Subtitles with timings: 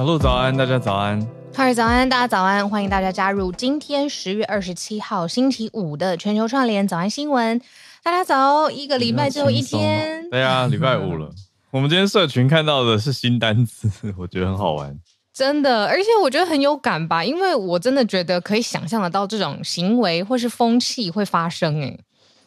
[0.00, 1.20] 小鹿早安，大家早安。
[1.52, 7.60] 哈喽早安，大家早安，欢迎大家加入今天十月二十七号星期五的全球串联早安新闻。
[8.02, 10.26] 大家早，一个礼拜最后一天。
[10.30, 11.30] 对啊， 礼拜五了。
[11.70, 14.98] 我们今天社群看到的是新单词，我觉得很好玩。
[15.34, 21.78] 真的，而且我觉得很有感吧，因为我真的觉得可以想象得到这种行为或是风气会发生。
[21.78, 22.00] 诶，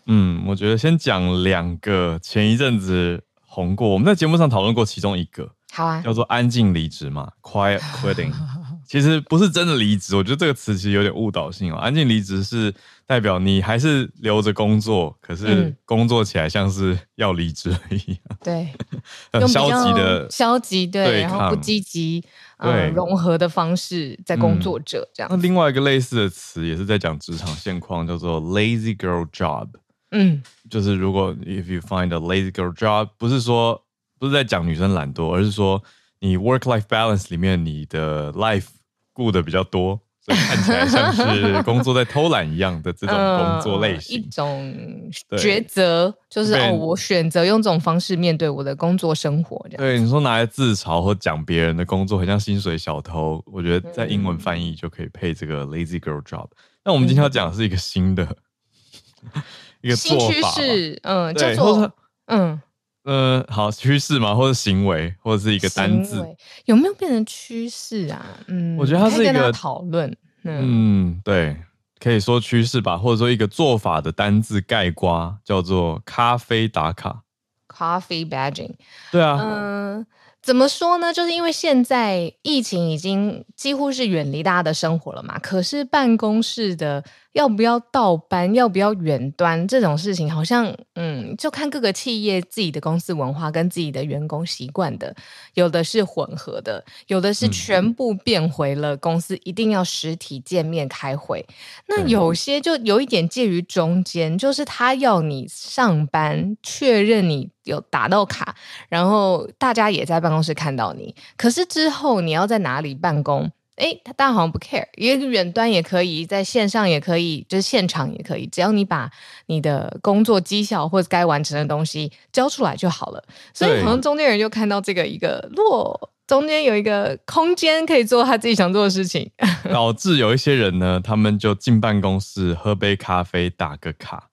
[0.08, 8.32] 嗯，我觉得先讲两个前一阵子红过，我们在节目上讨论过其中一个，好啊，叫做安静离职嘛，quiet quitting。
[8.86, 11.78] 其实不是真的离职，我觉得这个词其实有点误导性哦。
[11.78, 12.72] 安静离职是
[13.08, 18.20] 代表你还是留着工作，可是工作起来像是要离职一样。
[18.44, 18.70] 对，
[19.34, 22.24] 很消极的消极对，对，然后不积极
[22.58, 25.34] 呃融合的方式在工作者这样、嗯。
[25.36, 29.70] 那另外一个类似的词也是在讲职场现况，叫做 lazy girl job。
[30.12, 33.82] 嗯，就是如果 if you find a lazy girl job，不是说
[34.24, 35.84] 不是在讲女生懒惰，而是说
[36.20, 38.68] 你 work life balance 里面你的 life。
[39.16, 49.64] 顾的比较多，所以看起来像是 工作在偷懒一样的这种工作类型，呃、一种抉择，就是哦，我选择用这种方式面对我的工作生活。
[49.70, 56.48] 这样对你说拿来自嘲或讲别人的工作很像薪水小偷，我觉得在英文翻译就可以配这个 lazy girl job。
[56.84, 58.24] 那、嗯、我们今天要讲的是一个新的、
[59.36, 59.44] 嗯、
[59.82, 60.56] 一个做法，
[61.04, 61.92] 嗯，叫做
[62.26, 62.60] 嗯。
[63.04, 66.26] 呃，好趋势嘛，或者行为，或者是一个单字，
[66.66, 68.26] 有没有变成趋势啊？
[68.48, 70.10] 嗯，我觉得它是一个讨论。
[70.44, 71.58] 嗯，嗯，对，
[72.00, 77.24] 可以说趋势吧，或者说一个做法的单字盖瓜，叫做咖啡打卡
[77.68, 78.76] （coffee badging）。
[79.12, 80.06] 对啊，嗯、呃。
[80.42, 81.14] 怎么说呢？
[81.14, 85.40] 就是因为现在疫情已经几乎是远离大家的生活了嘛。
[85.40, 87.02] 可是办公室的
[87.34, 95.16] 要不要倒班，要不要远端这种事情，好像嗯，就看各个企业自己的公司文化跟自己的员工习惯的。
[95.56, 101.46] 有的是混合的，有的是全部变回了公司一定要实体见面开会。
[101.88, 107.50] 那有些就有一点介于中间，就是他要你上班确认你。
[107.64, 108.54] 有打到卡，
[108.90, 111.16] 然后大家也在办公室看到你。
[111.38, 113.50] 可是之后你要在哪里办公？
[113.78, 119.10] 诶，他大家好像不 care，因为远端也可以，在线上也可以，就是现场也可以，只要你把
[119.48, 123.24] 你的工作绩效或者该完成的东西交出来就好了。
[123.54, 129.32] 所以好像中间人就看到这个一个落，中间有一个空间可以做他自己想做的事情，
[129.72, 134.30] 导致有一些人呢，他们就进办公室喝杯咖啡打个卡。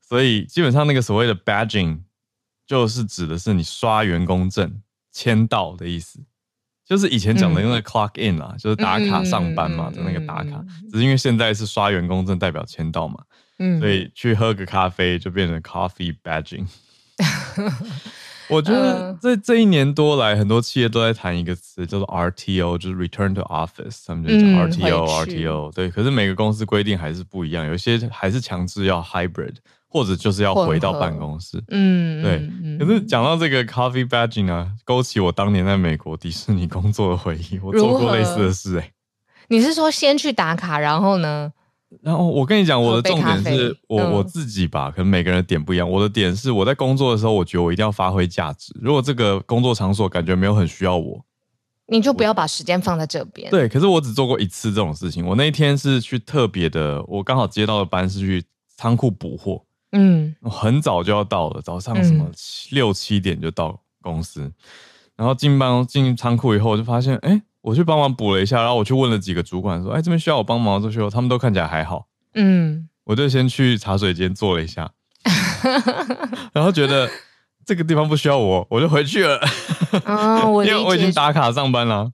[0.00, 2.00] 所以基本上那个所谓的 badging。
[2.64, 4.80] 就是指的是你刷员工证
[5.10, 6.20] 签到的意思，
[6.92, 13.14] 就是以前讲的那个 clock in 啊，嗯、就是打卡上班嘛的那个打卡，嗯、只是因为现在是刷员工证代表签到嘛，
[13.58, 16.66] 嗯，所以去喝个咖啡就变成 coffee badging。
[18.50, 29.54] 我觉得这这一年多来，很多企业都在谈一个词叫做 RTO，就是 return to office，他们就讲 RTO、嗯、RTO，对，可是每个公司规定还是不一样，有些还是强制要 hybrid。
[29.92, 32.36] 或者就是要回到办公室，嗯，对。
[32.36, 37.58] 嗯、可是讲到这个 coffee badging 啊，勾起我当年在美国迪士尼工作的回忆。
[37.62, 38.90] 我做过类似的事、欸，哎。
[39.48, 41.52] 你是说先去打卡，然后呢？
[42.00, 45.86] 然后我跟你讲，我的重点是我、嗯、我自己吧，可能每个人的点不一样。
[45.90, 48.74] 我的点是我在工作的时候，我觉得我一定要发挥价值。
[48.80, 51.22] 如果这个工作场所感觉没有很需要我，
[51.88, 53.50] 你就不要把时间放在这边。
[53.50, 55.26] 对，可是我只做过一次这种事情。
[55.26, 58.42] 我那一天是去特别的，我刚好接到的班是去
[58.78, 59.62] 仓库补货。
[59.92, 64.52] 嗯，很早就要到了，早上什么七六七点就到公司，嗯、
[65.16, 74.90] 然后进办进仓库以后，我就发现，哎、欸，我去帮忙补了一下，然后我去问了几个主管，说，哎、欸，这边需要我帮忙，这些他们都看起来还好，嗯，我就先去茶水间坐了一下，
[76.52, 77.10] 然后觉得
[77.66, 79.38] 这个地方不需要我，我就回去了，
[80.04, 82.10] 啊、我 因为我已经打卡上班了，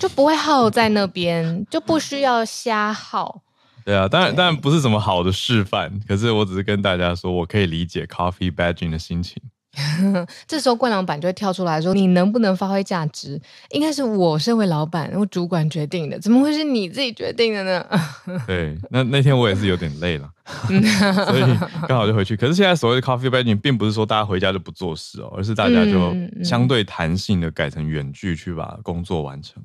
[0.00, 3.42] 就不会耗在那边，就不需要瞎耗。
[3.84, 9.42] 对啊，当然当然不是什么好的示范，可是我只是跟大家说，我可以理解 coffee badging 的心情。
[10.48, 13.40] 这时候冠老板就会跳出来说：“你能不能发挥价值？
[13.70, 17.86] 应该是我身为老板，我主管决定的，怎么会是你自己决定的呢？”
[18.48, 20.28] 对，那那天我也是有点累了，
[20.66, 21.42] 所以
[21.86, 22.36] 刚好就回去。
[22.36, 26.12] 可是现在所谓的 coffee badging 并不是说大家回家就不做事哦，而是大家就
[26.42, 29.62] 相对弹性的改成远距去把工作完成。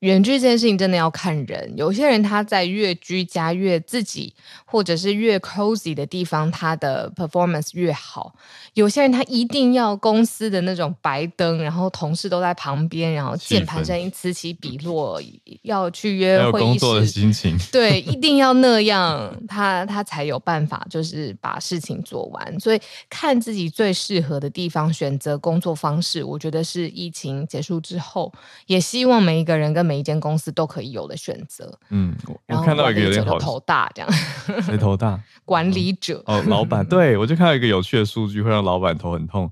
[0.00, 4.32] 远距这件事情真的要看人，有些人他在越居家越自己，
[4.64, 8.34] 或者是越 cozy 的地方，他的 performance 越好。
[8.74, 15.20] 有些人他一定要公司的那种白灯，然后同事都在旁边，然后键盘声音此起彼落，
[15.62, 22.60] 要去约会，工作的心情，对， 一定要那样，他他才有办法，就是把事情做完。
[22.60, 22.80] 所以
[23.10, 28.32] 看自己最适合的地方，选择工作方式，我觉得是疫情结束之后，
[28.66, 31.78] 也希望每一个人跟每一间公司都可以有的选择。
[31.88, 32.14] 嗯，
[32.48, 34.12] 我看到一个有点好头大这样，
[34.62, 35.18] 谁头大？
[35.46, 36.84] 管理者、嗯、哦，老板。
[36.86, 39.50] 对，我就看到一个有趣的数据，会让老板头很痛。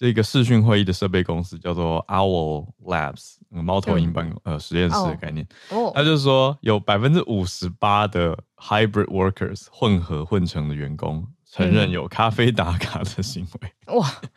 [0.00, 5.44] 这个视讯会议的设备公司叫做 Owl Labs，猫头鹰办公、嗯、呃实验室的概念。
[5.70, 13.94] 哦，他就是说有百分之五十八的 Hybrid Workers 混合混成的员工承认有咖啡打卡的行为。
[13.96, 14.28] 哇、嗯，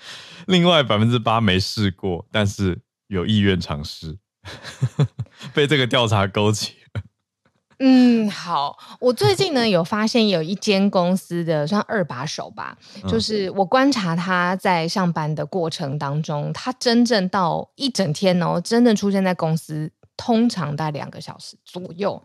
[0.48, 4.18] 另外百分之八没试过，但是有意愿尝试。
[5.54, 6.76] 被这个调查勾起。
[7.84, 8.78] 嗯，好。
[9.00, 12.78] 我最近呢有发现有一间公司的算二把手吧，
[13.10, 22.24] 就是我观察他在上班的过程当中，他真正到一整天哦，真正出现在公司，通常大概两个小时左右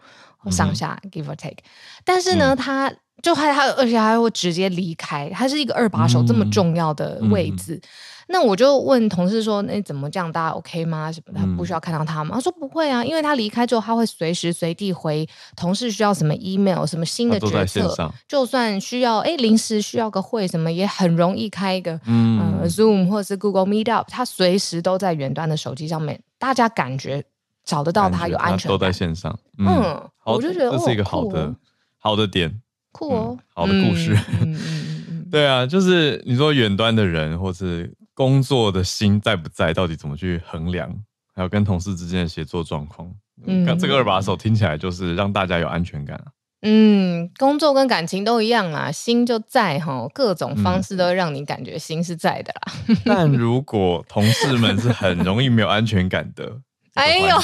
[0.51, 1.65] 上下、嗯、，give or take。
[2.05, 2.93] 但是呢，嗯、他
[3.23, 7.77] 就还他而且还会直接离开，他是一个二把手这么重要的位置。
[7.77, 7.89] 嗯嗯
[8.29, 10.31] 那我就问同事说：“那怎么这样？
[10.33, 11.13] 大家 OK 吗？
[11.13, 11.33] 什么？
[11.33, 15.25] 他不需要看到他吗？”他说：“不会啊，因为他离开之后，他会随时随地回
[15.55, 27.25] 同事需要什么 email，什么新的决策，就算需要哎临时需要个会什么，也很容易开一个嗯、呃、Zoom 或者是 Google Meetup，他随时都在远端的手机上面，大家感觉
[27.65, 29.39] 找得到他，有安全感，都在线上。
[29.59, 31.57] 嗯，嗯我就觉得这是一个好的、哦、
[31.99, 34.19] 好的点，酷哦、嗯，好的故事。
[34.41, 37.95] 嗯， 对啊，就是你说远端的人，或是。
[38.17, 39.75] 工作的心在不在？
[39.75, 40.91] 到底怎么去衡量？
[41.35, 43.13] 还有跟同事之间的协作状况。
[43.47, 46.25] 嗯，这个二把手听起来就是让大家有安全感啊。
[46.63, 52.73] 嗯，工作跟感情都一样啊，心就在哈，各种方式都让你感觉心是在的啦。
[52.89, 56.59] 嗯、但如果同事们是很容易没有安全感的，
[56.97, 57.37] 哎呦，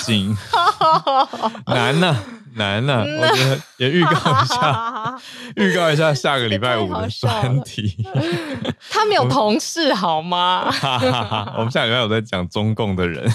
[1.68, 2.24] 难呐、啊。
[2.56, 5.18] 难呢、啊，我觉得也预告一下，
[5.56, 8.04] 预告一下下个礼拜五的专题。
[8.90, 10.72] 他没有同事好吗？
[11.56, 13.30] 我们下个礼拜有在讲中共的人。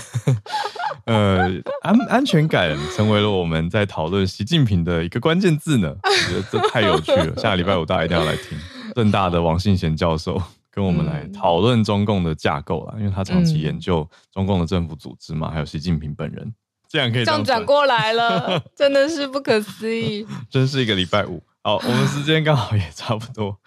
[1.05, 1.47] 呃，
[1.83, 5.95] 安安全感成为了我们在讨论习近平的一个关键字呢。
[6.03, 8.57] 我觉得这太有趣了，下个礼拜五大家一定要来听
[8.93, 16.53] 正大的王信贤教授跟我们来讨论中共的架构啦，因为他长期研究中共的政府组织嘛，还有习近平本人。
[16.89, 20.25] 这样可以这样转过来了， 真的是不可思议。
[20.49, 23.57] 真是一个礼拜五，好，我们时间刚好也差不多。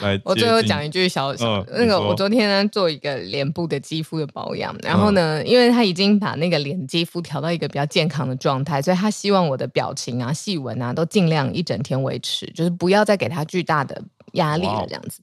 [0.00, 14.00] 来， 我最后讲一句小小、嗯、那个，我昨天呢做一个脸部的肌肤的保养，然后呢，因为他已经把那个脸肌肤调到一个比较健康的状态，所以他希望我的表情啊、细纹啊都尽量一整天维持，就是不要再给他巨大的。
[14.32, 15.20] 压力了这样子，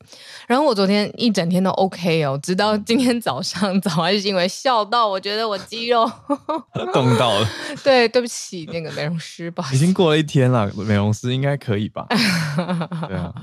[0.47, 6.09] 然后我昨天一整天都 OK 哦，直到今天早上早安新闻笑到，我觉得我肌肉
[6.93, 7.47] 动到了。
[7.83, 12.05] 对，对不起，那个美容师，不好意思，已经过了一天了，美容师应该可以吧？
[13.07, 13.33] 对啊，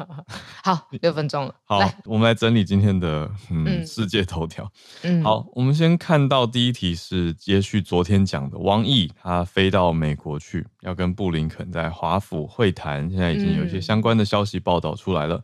[0.62, 3.86] 好，六分钟了，好，我们来整理今天的嗯，嗯。
[3.86, 4.70] 世界头条。
[5.02, 15.36] 嗯，好，我们先看到第一题是接续昨天讲的，王毅他飞到美国去，要跟布林肯在华府会谈，现在已经有一些相关的消息报道出来了。
[15.36, 15.42] 嗯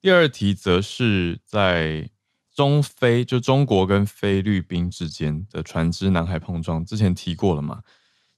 [0.00, 2.08] 第二题则是在
[2.54, 7.82] 中菲，就中国跟菲律宾之间的船只南海碰撞，之前提过了嘛？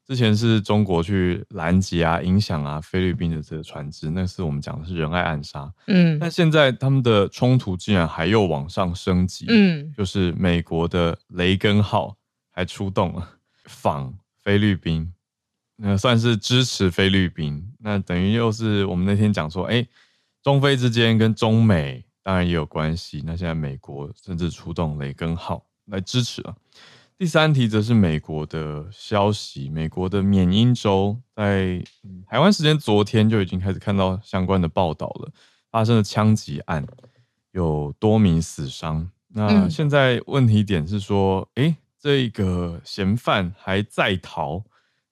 [0.06, 5.72] 之前是中国去拦截啊、影响啊菲律宾的这个船只，那是我们讲的是仁爱暗杀。
[5.86, 9.44] 嗯，但现在他们的冲突竟然还又往上升级。
[9.48, 12.16] 嗯，就是美国的雷根号
[12.50, 13.28] 还出动了
[13.66, 15.12] 访菲律宾，
[15.76, 17.72] 那算是支持菲律宾。
[17.78, 19.86] 那等于又是我们那天讲说，哎。
[20.42, 23.22] 中非之间跟中美当然也有关系。
[23.26, 26.56] 那现在美国甚至出动雷根号来支持了。
[27.18, 31.82] 第三题则是美国的消息，美国的缅因州在
[32.26, 35.30] 台湾时间昨天就已经开始看到相关的报道了，
[35.70, 36.86] 发生了枪击案，
[37.52, 39.10] 有多名死伤。
[39.28, 44.62] 那现在问题点是说，诶，这个嫌犯还在逃，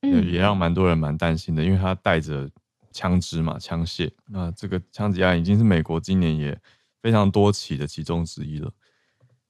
[0.00, 2.50] 也让蛮多人蛮担心的，因为他带着。
[2.98, 4.10] 枪支嘛，枪械。
[4.26, 6.60] 那这个枪击案已经是美国今年也
[7.00, 8.72] 非常多起的其中之一了。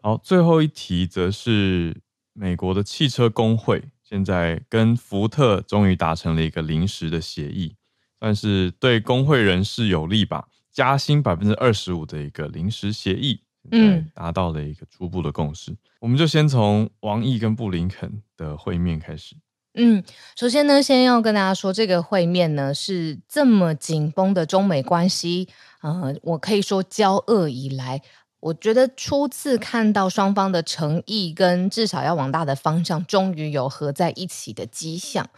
[0.02, 1.98] 好，最后一题则是
[2.34, 7.74] 美国的汽车工会现在跟福特终于达成了一个临时的协议，
[8.20, 13.40] 算是对工会人士有利吧，加薪百分之二十五的一个临时协议，
[13.70, 15.72] 嗯，达到了一个初步的共识。
[15.72, 19.34] 嗯、我们就先从王毅跟布林肯的会面开始。
[19.80, 20.02] 嗯，
[20.36, 25.48] 首先呢，先要跟大家说，这个会面呢是这么紧绷的中美关系，
[25.82, 28.02] 呃，我可以说交恶以来。
[28.40, 35.28] 我觉得初次看到双方的诚意跟至少要往大的方向，终于有合在一起的迹象。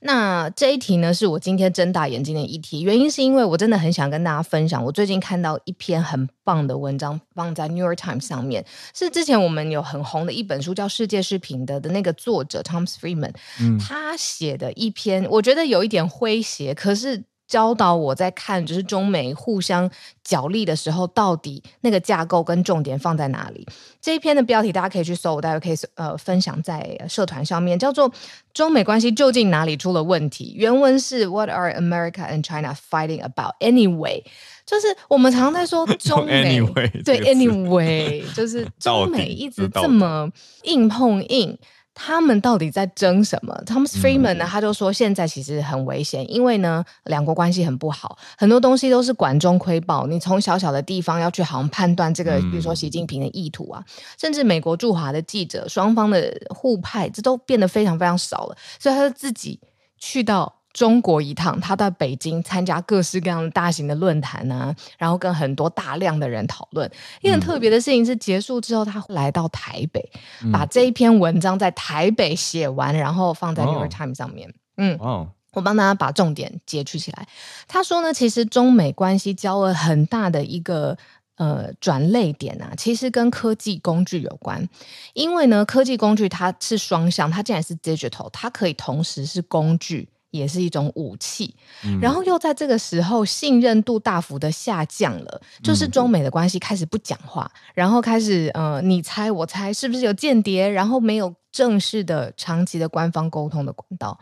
[0.00, 8.64] 那这一题呢，是我今天睁大眼睛的一题，原因是因为我真的很想跟大家分享，我最近看到一篇很棒的文章，放在 New York Times 上面，
[8.94, 17.24] 是之前我们有很红的一本书叫《世界是平的》的那个作者 Thomas Friedman，嗯，他写的一篇，我觉得有一点诙谐，可是。
[17.50, 19.90] 教导我在看，就是中美互相
[20.22, 23.66] 角力的时候，到底那个架构跟重点放在哪里？
[24.00, 28.08] 这一篇的标题大家可以去搜，我待会可以呃分享在社团上面，叫做
[28.54, 30.54] 《中美关系究竟哪里出了问题》。
[30.56, 34.22] 原文是 “What are America and China fighting about anyway？”
[34.64, 40.30] 就是我们常常在说 中美，anyway, 对，anyway，就是 中美一直这么
[40.62, 41.58] 硬碰硬。
[42.02, 44.46] 他们到底在争什么？Thomas Friedman 呢？
[44.48, 50.06] 他就说现在其实很危险，因为呢，两国关系很不好，很多东西都是管中窥豹。
[50.06, 53.84] 你从小小的地方要去好像判断这个，比如说习近平的意图啊，
[54.18, 58.56] 甚至美国驻华的记者，双方的互派，这都变得非常非常少了。
[58.78, 59.60] 所以他就自己
[59.98, 60.59] 去到。
[60.72, 66.88] 中国一趟，他在北京参加各式各样的大型的论坛啊，然后跟很多大量的人讨论。
[67.20, 70.00] 一个很特别的事情是，结束之后他来到台北，
[70.44, 74.48] 嗯、把这一篇文章在台北写完，然后放在《New York Times》上面。
[74.48, 77.26] 哦、嗯，哦、我帮大家把重点截取起来。
[77.66, 80.96] 他说呢，其实中美关系交了很大的一个
[81.34, 84.68] 呃转捩点啊，其实跟科技工具有关。
[85.14, 90.08] 因为呢，科技工具它是双向，它既然是 digital，它可以同时是工具。
[90.30, 104.18] 也是一种武器，嗯、然后又在这个时候信任度大幅的下降了，就是中美的关系开始不讲话，嗯、然后开始呃你猜我猜是不是有间谍，然后没有正式的长期的官方沟通的管道，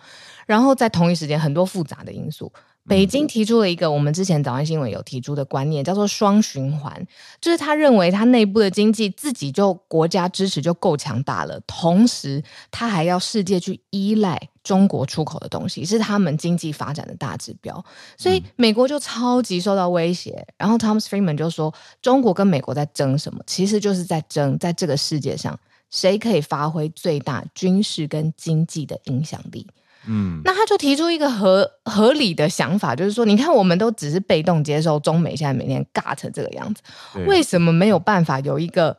[0.46, 2.52] 然后在同一时间很多复杂的因素。
[2.88, 7.07] 北京提出了一个我们之前早安新闻有提出的观念，叫做双循环，
[7.40, 17.85] 就是他认为他内部的经济自己就国家支持就够强大了，同时他还要世界去依赖中国出口的东西，是他们经济发展的大指标，
[18.16, 20.47] 所以美国就超级受到威胁。
[20.57, 23.42] 然后 Thomas Friedman 就说，中国跟美国在争什么？
[23.47, 25.59] 其实就是在争在这个世界上
[25.90, 29.66] 谁可以发挥最大军事跟经济的影响力。
[30.07, 36.83] 嗯，那他就提出一个合合理的想法，就是说，你看，我们都只是被动接受中美现在每天尬成这个样子，
[37.26, 38.97] 为什么没有办法有一个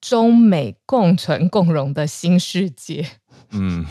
[0.00, 3.04] 中美共存共荣的新世界？
[3.50, 3.84] 嗯，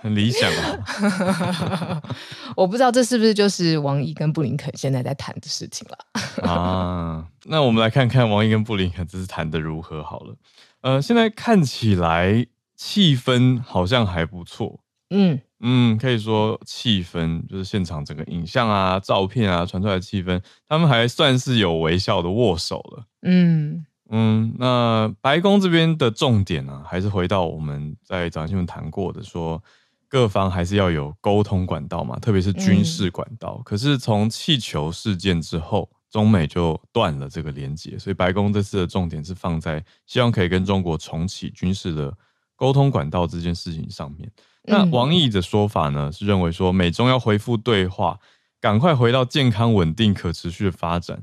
[0.00, 2.02] 很理想啊。
[2.56, 5.98] 我不知道这是不是就是王毅跟布林肯现在在谈的事情了
[6.48, 7.26] 啊？
[7.44, 10.34] 那我们来看看王毅跟布林肯这次谈的如何好了。
[10.80, 12.46] 呃，现在看起来
[12.76, 14.80] 气氛好像还不错。
[15.10, 15.40] 嗯。
[15.60, 23.04] 嗯，可以说气氛就是现场整个影像啊、照片啊传出来的气氛，他们还算是有微笑的握手了。
[23.22, 29.62] 嗯嗯，那白宫这边的重点呢、啊，还是回到我们在早新闻谈过的，说
[30.08, 33.56] 各方还是要有沟通管道嘛，特别是军事管道。
[33.58, 42.16] 嗯、可是从气球事件之后，中美就断了这个连接，所以白宫这次的重点是放在希望可以跟中国重启军事的
[42.58, 44.30] 沟通管道这件事情上面。
[44.64, 48.18] 那王毅的说法呢，是认为说美中要恢复对话，
[48.60, 51.22] 赶快回到健康、稳定、可持续的发展，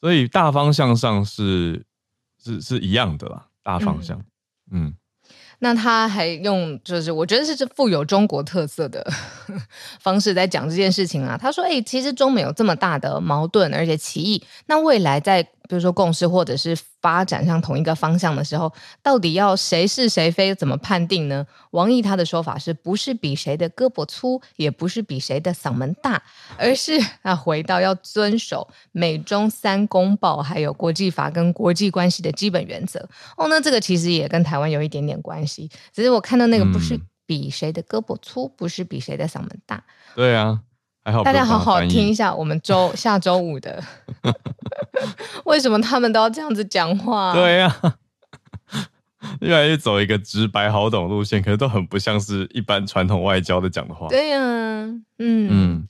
[0.00, 1.84] 所以大方向上是
[2.42, 4.18] 是是一样的啦，大方向，
[4.72, 4.86] 嗯。
[4.86, 4.94] 嗯
[5.60, 9.06] 那他还用就是我觉得是这富有中国特色的
[9.98, 11.38] 方式在讲这件事情啊。
[11.40, 26.22] 他说：“哎、欸，其实中美有这么大的矛盾，而且歧义，那未来在比如说共识或者是发展上同一个方向的时候，到底要谁是谁非，怎么判定呢？”王毅他的说法是不是比谁的胳膊粗，也不是比谁的嗓门大，
[26.56, 26.92] 而是
[27.22, 33.00] 啊，回到要遵守美中三公报，还有国际法跟国际关系的基本原则。
[33.36, 35.70] 哦，那这个其实也跟台湾有一点点关系。
[35.92, 39.82] 只是我看到那个不是比谁的胳膊粗，嗯、不是比谁的嗓门大。
[40.14, 40.60] 对啊，
[41.04, 41.22] 还好。
[41.22, 43.82] 大家好好听一下我们周 下周五的，
[45.44, 47.34] 为什么他们都要这样子讲话？
[47.34, 47.94] 对呀、啊，
[49.40, 54.08] 越来越走一个直白好懂路线，可是都很不像是一般传统外交的讲的话。
[54.08, 54.84] 对呀、啊，
[55.18, 55.88] 嗯嗯。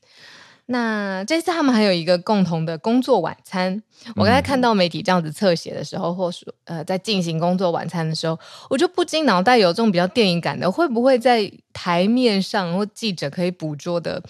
[0.66, 3.83] 那这次他们还有一个共同的工作晚餐。
[4.16, 8.37] 我刚才看到媒体这样子侧写的时候，或是呃在进行工作晚餐的时候，
[8.71, 14.23] 我就不禁脑袋有这种比较电影感的，会不会在台面上或记者可以捕捉的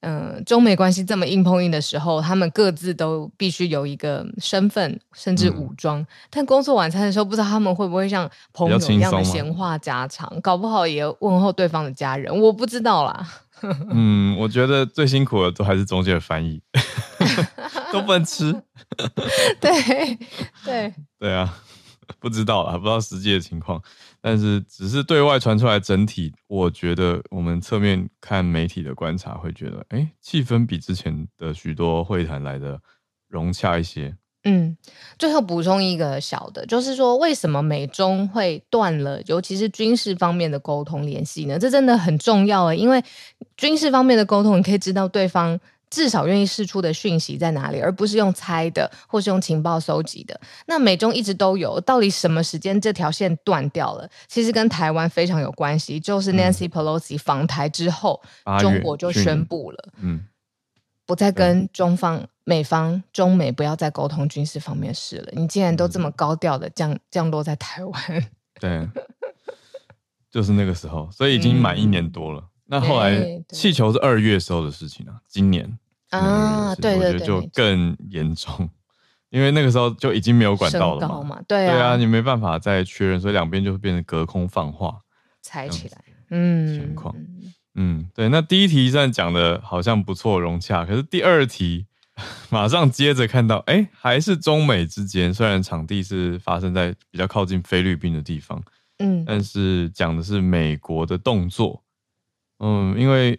[0.00, 6.00] 嗯、呃，中美关系这么硬碰硬的时候，他们各自都必须有一个身份，甚至武装。
[6.00, 13.26] 嗯、但工作晚餐的时候，不知道他们会不会像朋友一样的闲话家常，搞不好也问候对方的家人，我不知道啦。
[13.90, 16.62] 嗯，我觉得最辛苦的都还是中介的翻译，
[17.92, 18.50] 都不能吃。
[19.60, 20.18] 对
[20.64, 21.62] 对 对啊，
[22.18, 23.82] 不知道啊，不知道实际的情况。
[24.22, 32.80] 但是，只是对外传出来整体，我觉得我们侧面看媒体的观察，会觉得，哎，气氛比之前的许多会谈来的
[33.28, 34.14] 融洽一些。
[34.44, 34.76] 嗯，
[35.18, 41.58] 最后补充一个小的，就是说，为什么美中会断了，尤其是军事方面的沟通联系呢？
[41.58, 43.02] 这真的很重要啊，因为
[43.56, 45.58] 军事方面的沟通，你可以知道对方。
[45.90, 50.40] 至少愿意试出的讯息在哪里，而不是用猜的，或是用情报搜集的。
[50.66, 54.08] 那美中一直都有，到底什么时间这条线断掉了？
[54.28, 60.24] 其实跟台湾非常有关系，就是 Nancy Pelosi 访台之后，嗯、中国就宣布了，嗯，
[61.04, 65.32] 不再跟中方、美方、中美不要再沟通军事方面事了。
[65.32, 68.30] 你竟然都这么高调的降降落在台湾，
[68.60, 68.88] 对，
[70.30, 72.40] 就是那个时候，所以已经满一年多了。
[72.40, 75.76] 嗯那后来气球是二月时候的事情啊，今年
[76.10, 78.70] 啊，对对对，我觉得就更严重，
[79.30, 84.98] 因为那个时候就已经没有管道了嘛，对啊，对啊，你没办法再确认，所以两边就会变成隔空放话，
[85.42, 85.98] 踩起来，
[86.30, 87.12] 嗯，情况，
[87.74, 88.28] 嗯，对。
[88.28, 91.86] 那第一题虽然讲的好像不错融洽，可是第二题
[92.50, 98.62] 马上接着看到，哎、欸，还是中美之间，虽然场地是发生在比较靠近菲律宾的地方，
[99.00, 101.82] 嗯，但是讲的是美国的动作。
[102.60, 103.38] 嗯，因为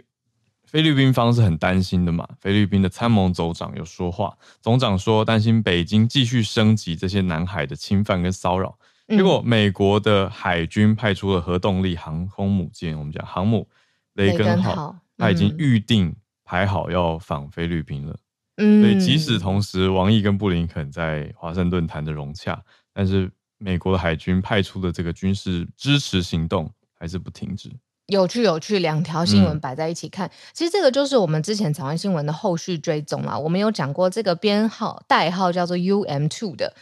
[0.65, 2.27] 菲律宾方是很担心的嘛。
[2.39, 8.77] 菲律宾的参谋总长有说话，总长说担心北京继续升级这些南海的侵犯跟骚扰。
[9.07, 13.67] 结果美国的海军派出了核动力航空母舰，我们讲航母
[14.13, 18.17] 雷根号，它已经预定排好要访菲律宾了。
[18.55, 22.61] 嗯，所以即使同时王毅跟布林肯在华盛顿谈的融洽，
[22.93, 27.69] 但是美国的海军派出的这个军事支持行动还是不停止。
[28.11, 33.37] 有趣有趣，两条新闻摆在一起看，嗯，其实这个就是我们之前早安新闻的后续追踪啦。
[33.37, 36.73] 我们有讲过这个编号代号叫做 UM Two 的。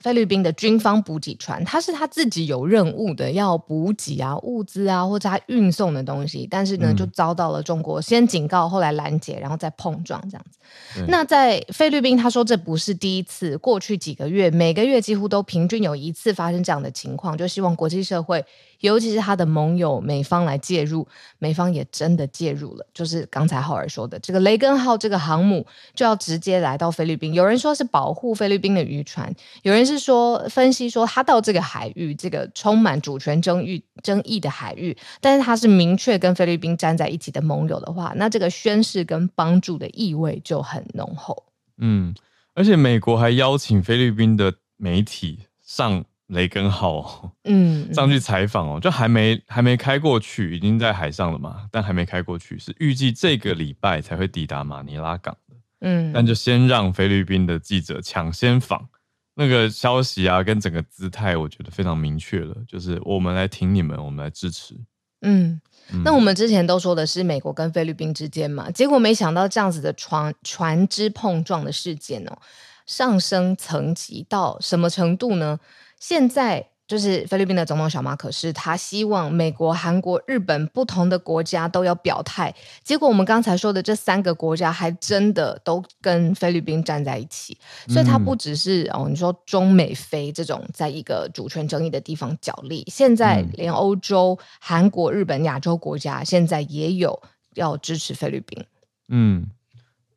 [0.00, 10.58] 菲律宾的军方补给船，它是他自己有任务的，要补给啊、物资啊，或者他运送的东西，但是呢，就遭到了中国先警告，后来拦截，然后再碰撞这样子。
[10.98, 18.44] 嗯、那在菲律宾，他说这不是第一次，过去几个月，每个月几乎都平均有一次发生这样的情况，就希望国际社会，
[18.86, 21.06] 尤其是他的盟友美方来介入。
[21.38, 27.34] 美方也真的介入了，就是刚才浩尔说的，这个雷根号这个航母就要直接来到菲律宾。
[27.34, 29.30] 有人说是保护菲律宾的渔船，
[29.62, 41.44] 有人是说分析说他到这个海域，这个充满主权争议争议的海域，但是他是明确跟菲律宾站在一起的盟友的话，那这个宣示跟帮助的意味就很浓厚。
[41.76, 42.14] 嗯，
[42.54, 58.88] 而且美国还邀请菲律宾的媒体上雷根号，嗯，上去采访哦，就还没还没开过去，已经在海上了嘛，但还没开过去，是预计这个礼拜才会抵达马尼拉港的，嗯，但就先让菲律宾的记者抢先访，
[59.36, 64.74] 那个消息啊，跟整个姿态，我觉得非常明确了，就是我们来挺你们，我们来支持，
[65.20, 65.60] 嗯，
[66.02, 72.36] 那我们之前都说的是美国跟菲律宾之间嘛，结果没想到这样子的船船只碰撞的事件哦，
[72.84, 75.60] 上升层级到什么程度呢？
[75.98, 82.54] 现在就是菲律宾的总统小马可是他希望美国、韩国、日本不同的国家都要表态。
[82.84, 97.20] 结果我们刚才说的这三个国家还真的都跟菲律宾站在一起，所以他不只是哦，你说中美菲这种在一个主权争议的地方角力，现在连欧洲、韩国、日本、亚洲国家现在也有
[97.54, 98.64] 要支持菲律宾。
[99.08, 99.50] 嗯，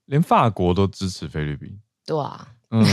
[0.06, 1.80] 连法国都支持菲律宾。
[2.06, 2.50] 对啊。
[2.71, 2.86] 嗯，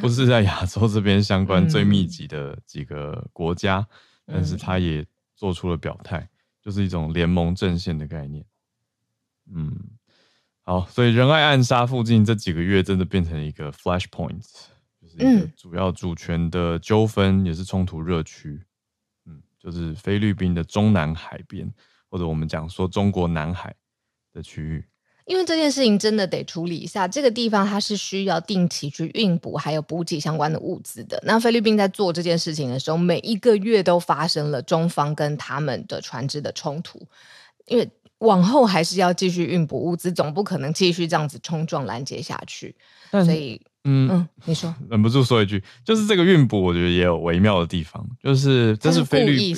[0.00, 3.78] 不是在亚洲这边相关最密集的几个国家，
[4.26, 6.28] 嗯、但是他也做出了表态，
[6.60, 8.44] 就是一种联盟阵线的概念。
[9.50, 9.74] 嗯，
[10.62, 14.42] 好，所以仁爱暗杀附近这几个月真的变成一个 flashpoint，
[15.00, 18.62] 就是一个主要主权的纠纷，也是冲突热区。
[19.24, 21.72] 嗯，就是菲律宾的中南海边，
[22.10, 23.74] 或者我们讲说中国南海
[24.34, 24.84] 的区域。
[25.26, 31.18] 因为这件事情真的得处理一下，这个地方它是需要定期去运补还有补给相关的物资的。
[31.24, 37.00] 那菲律宾在做这件事情的时候，每一个月都发生了中方跟他们的船只的冲突，
[37.66, 42.76] 因为往后还是要继续运补物资，总不可能继续这样子冲撞拦截下去。
[43.10, 49.56] 所以，嗯嗯，你说， 忍不住说一句，就是这个运补，我觉得也有微妙的地方，就是这是菲律宾，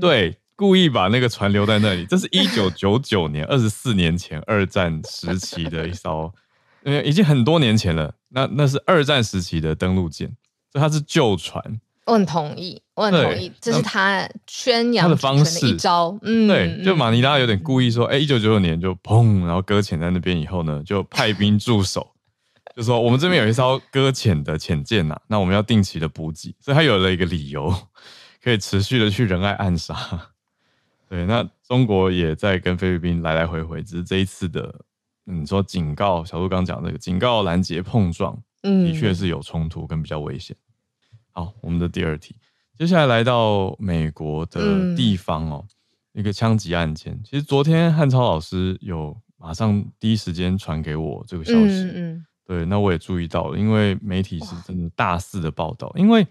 [0.00, 0.36] 对。
[0.60, 2.04] 故意把那个船留在那里。
[2.04, 6.30] 这是一九九九年，二十四年前二战时期的一艘，
[6.82, 8.12] 呃，已经很多年前了。
[8.28, 10.28] 那那是二战时期的登陆舰，
[10.70, 11.80] 所以它是旧船。
[12.04, 16.18] 我很同意，我很同意，这是他宣扬的方式一招。
[16.20, 22.06] 嗯，对，就马尼拉有点故意说，哎、嗯，一九九九年就砰，然后搁浅在那边以后呢，就派兵驻守，
[22.76, 27.74] 就说我们这边有一艘搁浅的潜舰呐，那我们要定期的补给，所以他有了一个理由，
[28.44, 29.96] 可以持续的去仁爱暗杀。
[31.10, 34.72] 对，那中国也在跟菲律宾来来回回，只是这一次的，
[35.24, 40.56] 你说警告，小杜刚讲那个警告拦截碰撞，嗯，的确是有冲突跟比较危险。
[41.32, 42.36] 好，我们的第二题，
[42.78, 45.66] 接下来来到美国的地方哦，
[46.14, 47.20] 嗯、一个枪击案件。
[47.24, 55.92] 其实昨天汉超老师有马上第一时间传给我这个消息，嗯嗯，对，那我也注意到了，因为媒体是真的大肆的报道。
[55.96, 56.24] 因为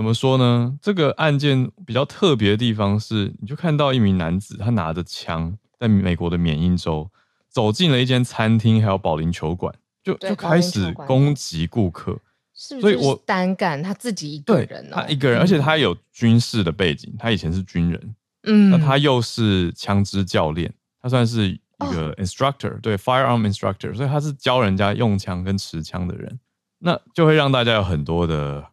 [0.00, 7.06] 怎么说呢，这个案件比较特别的地方是，你就看到一名男子，他拿着枪，在美国的缅因州
[7.50, 12.18] 走进了一间餐厅，还有保龄球馆，就就开始攻击顾客。
[12.54, 13.82] 是不是，所以我单干？
[13.82, 21.58] 他自己一个人，哦，他一个人，而且他有军事的背景，他以前是军人，嗯，那他又是枪支教练，他算是一
[21.92, 26.40] 个 instructor，哦，对，firearm instructor，所以他是教人家用枪跟持枪的人，
[26.78, 28.66] 那就会让大家有很多的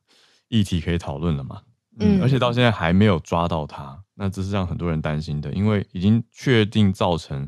[0.50, 1.62] 议题可以讨论了嘛，
[2.00, 7.48] 嗯，嗯，而且到现在还没有抓到他，那这是让很多人担心的，因为已经确定造成。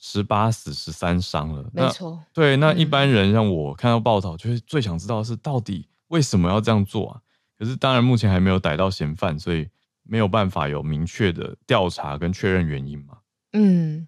[0.00, 2.20] 十八死十三伤了，没错。
[2.32, 7.20] 对，那一般人像我看到报道，就是最想知道的是到底为什么要这样做啊？
[7.58, 9.68] 可是当然目前还没有逮到嫌犯，所以
[10.04, 13.18] 没有办法有明确的调查跟确认原因嘛。
[13.54, 14.06] 嗯。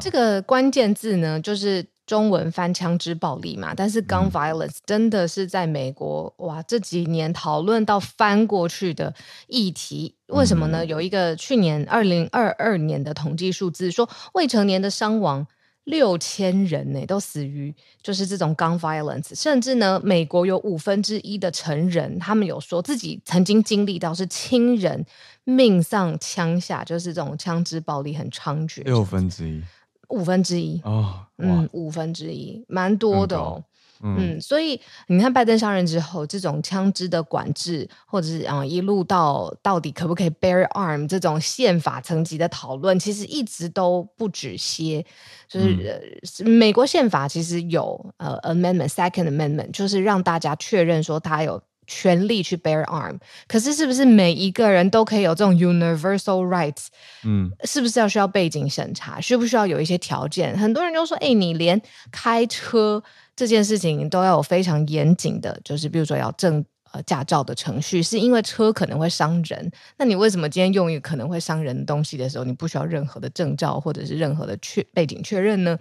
[0.00, 1.84] 这个关键字呢，就是。
[2.06, 9.14] 中文翻枪支暴力嘛，但是 gun violence 真的是在美国、嗯、哇这几年讨论到翻过去的
[9.46, 10.84] 议题，为什么呢？
[10.84, 15.46] 嗯、有一个去年二零二二年的统计数字说，未成年的伤亡
[15.84, 25.04] 六千人呢，都死于就是这种 gun violence，甚至呢，美国有五分之一的成人，他们有说自己曾经经历到是亲人
[25.44, 29.62] 命丧枪下，就是这种枪支暴力很猖獗，六分之一。
[30.08, 33.62] 五分之一哦，嗯，五分之一，蛮多的哦，
[34.02, 45.04] 嗯，嗯，所以你看拜登上任之后，这种枪支的管制，或者是啊一路到到底可不可以 bear arm 这种宪法层级的讨论，其实一直都不止歇。
[45.48, 51.62] 就是、嗯、美国宪法其实有呃 amendment second amendment，就是让大家确认说他有。
[51.86, 56.86] 权利去 bear arm，可是是不是每一个人都可以有这种 universal rights？
[57.24, 59.20] 嗯，是不是要需要背景审查？
[59.20, 60.56] 需不需要有一些条件？
[60.58, 63.02] 很多人就说：“哎、欸，你连开车
[63.36, 69.70] 这件事情都要有非常严谨的，就是比如说要证呃驾照的程序，是因为车可能会伤人。
[69.98, 75.78] 那你为什么今天用一个可能会伤人的东西的时候，你不需要任何的证照或者是任何的确背景确认呢？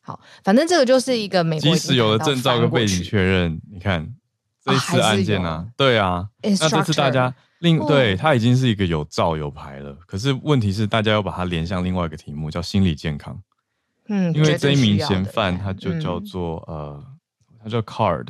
[0.00, 4.14] 好，反正这个就是一个美国，即使有了证照跟背景确认，你看。
[4.66, 13.40] 这一次案件啊，对啊，那这次大家另对他已经是一个有照有牌了，可是问题是大家要把它连向另外一个题目，叫心理健康。
[14.08, 17.02] 嗯，因为这一名嫌犯他就叫做呃，
[17.62, 18.28] 他叫 Card，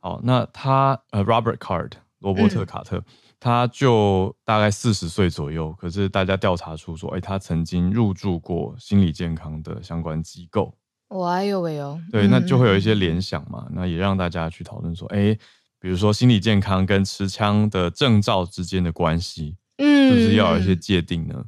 [0.00, 3.00] 好，那他呃 Robert Card 罗伯特卡特，
[3.38, 10.74] 他就大概四十岁左右，可是大家调查出说，哎，他曾经入住过心理健康的相关机构。
[11.10, 15.38] 哇哟喂哟，对，那就会有一些联想嘛，那也让大家去讨论说，哎。
[15.80, 21.44] 比如说心理健康跟持枪的证照之间的关系，嗯，是不是要有一些界定呢？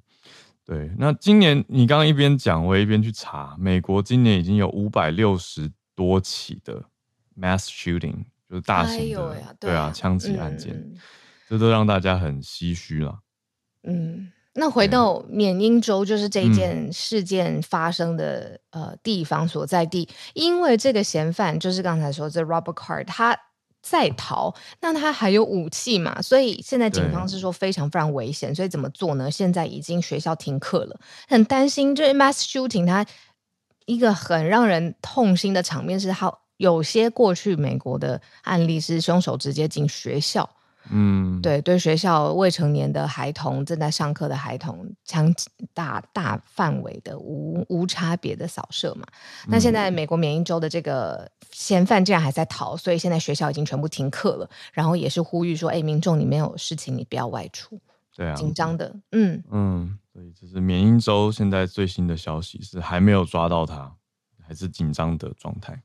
[0.64, 6.81] 对，那今年你刚刚一边讲，我一边去查，美国今年已经有五百六十多起的
[7.37, 10.95] mass shooting，就是大型的，哎、对啊，枪击案件，嗯、
[11.49, 13.19] 这都让大家很唏嘘了。
[13.83, 23.37] 嗯，那回到缅因州，就是这件事件发生的、嗯、呃地方所在地，因为这个嫌犯就是刚才说这 Robert Card，他。
[23.83, 26.21] 在逃，那他还有武器嘛？
[26.21, 29.31] 所以现在警方是说非常非常危险，所以怎么做呢？
[29.31, 31.95] 现在已经学校停课了，很担心。
[31.95, 33.05] 就是 mass shooting，他
[33.87, 40.49] 一个很让人痛心的场面是，好有些过去美国的案例是凶手直接进学校。
[40.90, 45.33] 嗯，对对，学校未成年的孩童正在上课的孩童，强
[45.72, 49.07] 大大范围的无无差别的扫射嘛。
[49.46, 54.50] 那现在美国缅因州的这个嫌犯竟然还在逃，所以现在学校已经全部停课了。
[54.72, 57.81] 然后也是呼吁说，哎，民众你没有事情你不要外出。
[58.14, 63.94] 对啊，紧张的，嗯嗯，所以这是缅因州现在最新的消息是还没有抓到他，
[64.46, 65.81] 还是紧张的状态。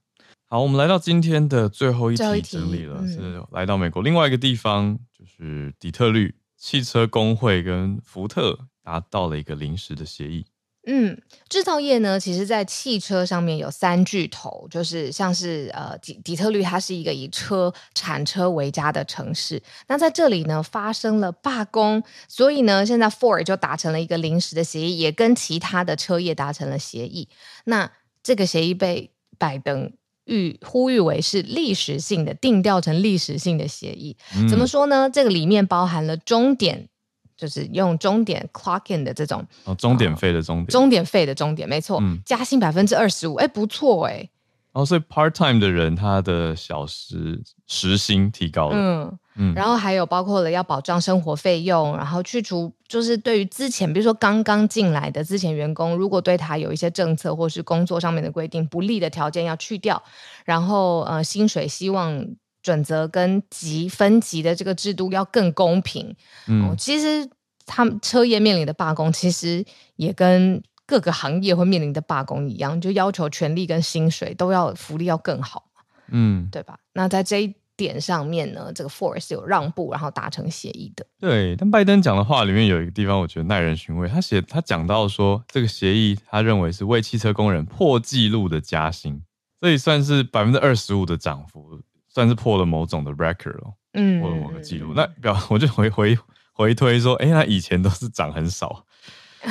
[0.55, 10.45] 好，我们来到今天的最后一题整理了，是来到美国另外一个地方，就是底特律汽车工会跟福特达到了一个临时的协议。
[10.87, 19.61] 嗯，制造业呢，其实，在汽车上面有三巨头，就是像是呃底底特律，它是一个以车产车为家的城市。
[19.89, 27.27] 那在这里呢，发生了罢工，所以呢，现在 Ford 就达成了一个临时的协议，也跟其他的车业达成了协议。
[27.65, 27.91] 那
[28.23, 29.91] 这个协议被拜登
[30.25, 34.15] 吁呼吁为是历史性的，定调成历史性的协议。
[34.35, 35.09] 嗯、怎么说呢？
[35.09, 36.89] 这个里面包含了终点。
[37.37, 44.29] 就是用终点 clock in 的这种哦，终点费的终点，终点费的终点，没错，嗯、加薪百分之二十五，哎，不错哎。
[44.75, 60.03] 哦，所以 part time 的人他的小时时薪提高了，嗯嗯，然后还有包括了要保障生活费用，然后去除就是对于之前比如说刚刚进来的之前员工，如果对他有一些政策或是工作上面的规定不利的条件要去掉，
[60.45, 62.27] 然后呃薪水希望。
[62.65, 66.15] 准则跟级分级的这个制度要更公平。
[66.47, 67.29] 嗯，哦、其实
[67.63, 69.63] 他们车业面临的罢工，其实
[69.97, 75.65] 也跟各个行业会面临的罢工一样，就要求权利跟薪水都要福利要更好。
[76.09, 76.77] 嗯，对吧？
[76.93, 81.05] 那在这一点上面呢，这个 Ford 是有让步，然后达成协议的。
[81.19, 84.07] 对，但拜登讲的话里面有一个地方，我觉得耐人寻味。
[84.07, 89.21] 他写他讲到说，这个协议他认为是为汽车工人破纪录的加薪，
[89.59, 91.81] 所以算是百分之二十五的涨幅。
[92.07, 94.93] 算是破了某种的 record 哦，嗯，破了某个记录。
[94.95, 96.17] 那表 我就回回
[96.53, 98.85] 回推说，哎、欸，他以前都是涨很少，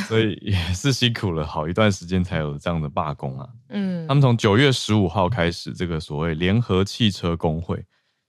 [0.09, 3.49] 所以也是辛苦了好一段时间才有这样的罢工啊。
[3.69, 7.85] 嗯，他们从九月十五号开始，这个所谓联合汽车工会，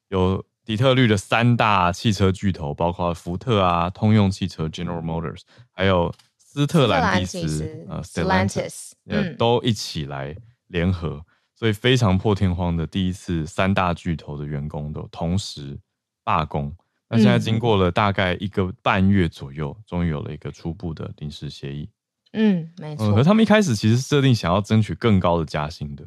[0.09, 8.91] 有底特律的三大汽车巨头，包括福特啊、通用汽车 General Motors，还有斯特兰蒂斯呃 Stellantis，
[9.37, 10.35] 都一起来
[10.67, 11.23] 联合。
[11.57, 15.79] 所以非常破天荒的第一次，三大巨头的员工都同时
[16.23, 16.75] 罢工。
[17.07, 21.87] 那现在经过了大概一个半月左右，终于有了一个初步的临时协议。
[22.33, 23.13] 嗯，没错。
[23.13, 26.03] 可他们一开始其实设定想要争取更高的加薪的，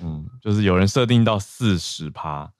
[0.00, 2.50] 嗯，就是有人设定到四十趴，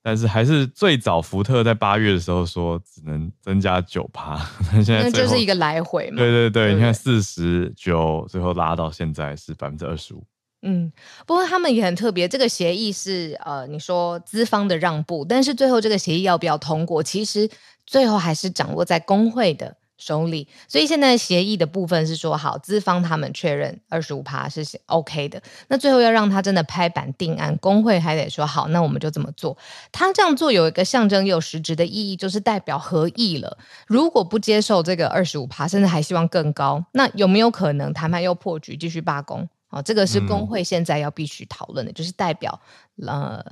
[0.00, 4.36] 但是还是最早福特在八月的时候说只能增加九趴。
[4.72, 6.16] 那现在那就是一个来回嘛。
[6.16, 10.24] 对对对，你看四十九，最后拉到现在是百分之二十五。
[10.62, 10.90] 嗯，
[11.26, 17.48] 不过他们也很特别，这个协议是呃，你说资方的让步，但是最后这个协议要不要通过，其实
[17.86, 20.48] 最后还是掌握在工会的手里。
[20.66, 29.56] 所以现在协议的部分是说，好，资方他们确认二十五趴是 OK 的，那最后要让他真的拍板定案，工会还得说好，那我们就这么做。
[29.92, 33.56] 他这样做有一个象征又有实质的意义，就是代表合意了。
[33.86, 39.48] 如果不接受这个二十五趴，甚至还希望更高，那有没有可能谈判又破局，继续罢工？
[39.76, 42.58] 哦，这个是工会现在要必须讨论的，嗯、就是代表
[43.06, 43.44] 呃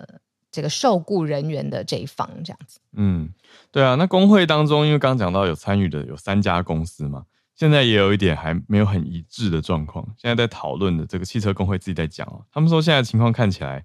[0.50, 2.80] 这个受雇人员的这一方这样子。
[2.92, 3.28] 嗯，
[3.70, 10.04] 对啊，那工会当中，因为刚刚讲到有参与的有三家公司嘛，现在也有一点还没有很一致的状况。
[10.16, 13.84] 现在在讨论的这个汽车工会自己在讲哦，他们说现在情况看起来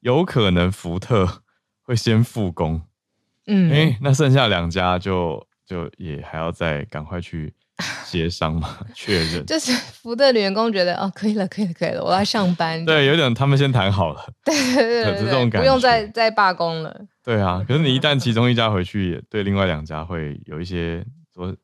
[0.00, 1.42] 有可能福特
[1.82, 2.82] 会先复工，
[3.46, 7.54] 嗯，哎，那剩下两家就就也还要再赶快去。
[8.04, 12.84] 协商嘛， 确认就是福特的员工觉得哦，可以了，可以了，可以了，我要上班。
[12.84, 17.06] 对，有点他们先谈好了， 对对对，对，这种感觉，不用再再罢工了。
[17.22, 21.54] 对啊，可是你一旦其中一家回去，也对另外两家会有一些说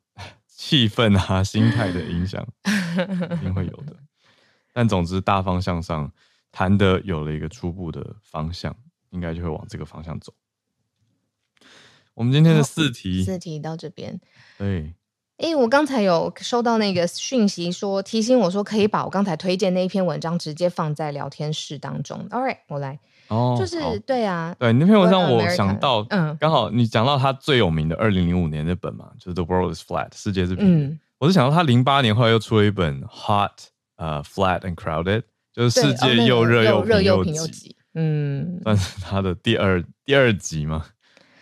[0.47, 3.97] 气氛啊、心态的影响，一定会有的。
[4.73, 6.13] 但总之，大方向上
[6.53, 8.77] 谈的有了一个初步的方向，
[9.11, 10.33] 应该就会往这个方向走。
[12.15, 14.21] 我们今天的四题，四题到这边，
[14.57, 14.95] 对。
[15.39, 22.27] 哎，我刚才有收到那个讯息说，说提醒我说可以把我刚才推荐那一篇文章直接放在聊天室当中。
[22.31, 23.01] All right，我来。
[23.29, 30.87] 哦，就是对啊，对那篇文章我想到，嗯，刚好你讲到他最有名的二零零五年那本嘛，就是 The World is Flat，世界是平的。
[30.87, 36.83] 嗯，我是想到他零八年后来又出了一本 Hot，呃，Flat and Crowded，就是世界又热又
[37.23, 37.75] 平又挤。
[37.95, 40.85] 嗯，算是他的第二第二集嘛。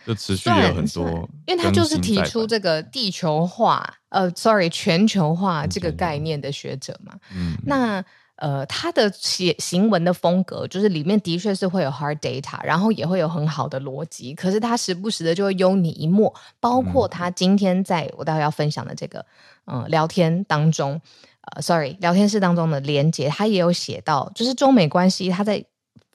[0.05, 7.13] 就持续有很多，因为他就是提出这个地球化，呃，sorry，全球化这个概念的学者嘛。
[7.33, 8.03] 嗯，那
[8.35, 16.33] 呃，他的写行文的风格，就是里面的确是会有 hard data，然后也会有很好的逻辑，可是他时不时的就会幽你一默。
[16.59, 19.25] 包括他今天在我待会要分享的这个
[19.65, 20.99] 嗯、呃、聊天当中，
[21.41, 25.63] 呃，sorry，聊天室当中的连接，他也有写到，就是中美关系，他在。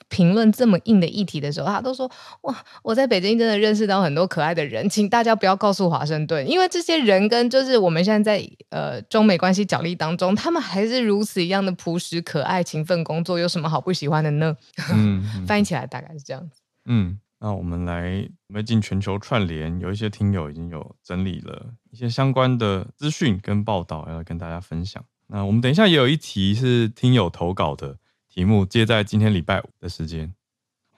[0.09, 2.11] 评论这么硬的议题的时候，他都说
[2.43, 14.57] ：“哇，我在北京真的认识到很多可爱的人，请大家不要告诉华盛顿，因为这些人跟就是我们现在在呃中美关系角力当中，他们还是如此一样的朴实可爱、勤奋工作，有什么好不喜欢的呢？”
[14.93, 16.61] 嗯，翻译起来大概是这样子。
[16.87, 25.05] 嗯，那我们来迈进全球串联，有一些听友已经有整理了一些相关的资讯跟报道，要跟大家分享。
[25.27, 27.99] 那我们等一下也有一题是听友投稿的
[28.39, 30.33] 题目，接在今天礼拜五的时间，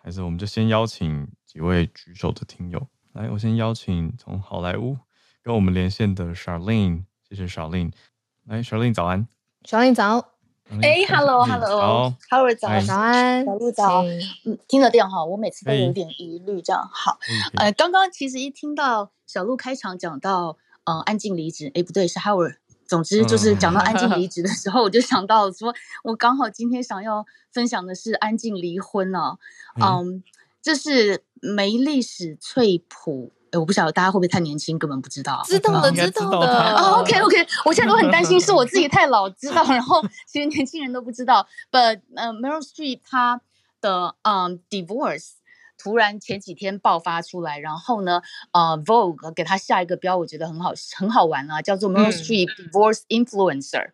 [0.02, 3.30] 还是我们就先邀请几位举手的听友来。
[3.30, 4.98] 我先邀请从好莱坞
[5.42, 7.92] 跟我们连线的 Charlene，谢谢 Charlene。
[8.44, 9.26] 来，Charlene 早安
[9.64, 10.18] ，Charlene 早。
[10.82, 14.02] 哎，Hello，Hello，Hello，早早安，小鹿早。
[14.02, 17.18] 嗯，听得见哈，我每次都有点疑虑，这样好。
[17.56, 22.56] 呃，刚刚其实一听到小鹿开场讲到，呃，安静离职，哎，不对，是 Howard。
[22.90, 25.72] 总之就是讲到安静离职的时候，我就想到说，
[26.02, 29.38] 我刚好今天想要分享的是安静离婚呢。
[29.80, 30.24] 嗯，
[30.60, 33.30] 这是梅丽史翠普。
[33.52, 35.40] 哎，我不晓得大家会不会太年轻，根本不知道。
[35.44, 36.74] 知道的，知道的。
[36.74, 41.46] 哦，OK，OK，我现在都很担心，是我自己太老知道，然后其实年轻人都不知道。
[41.70, 43.40] But，呃，Meryl Streep 她
[43.80, 45.34] 的嗯 divorce
[45.80, 48.20] 突然前几天爆发出来，然后呢，
[48.52, 53.92] 呃，Vogue 给他下一个标，我觉得很好，很好玩啊，叫做 Meryl Streep divorce influencer。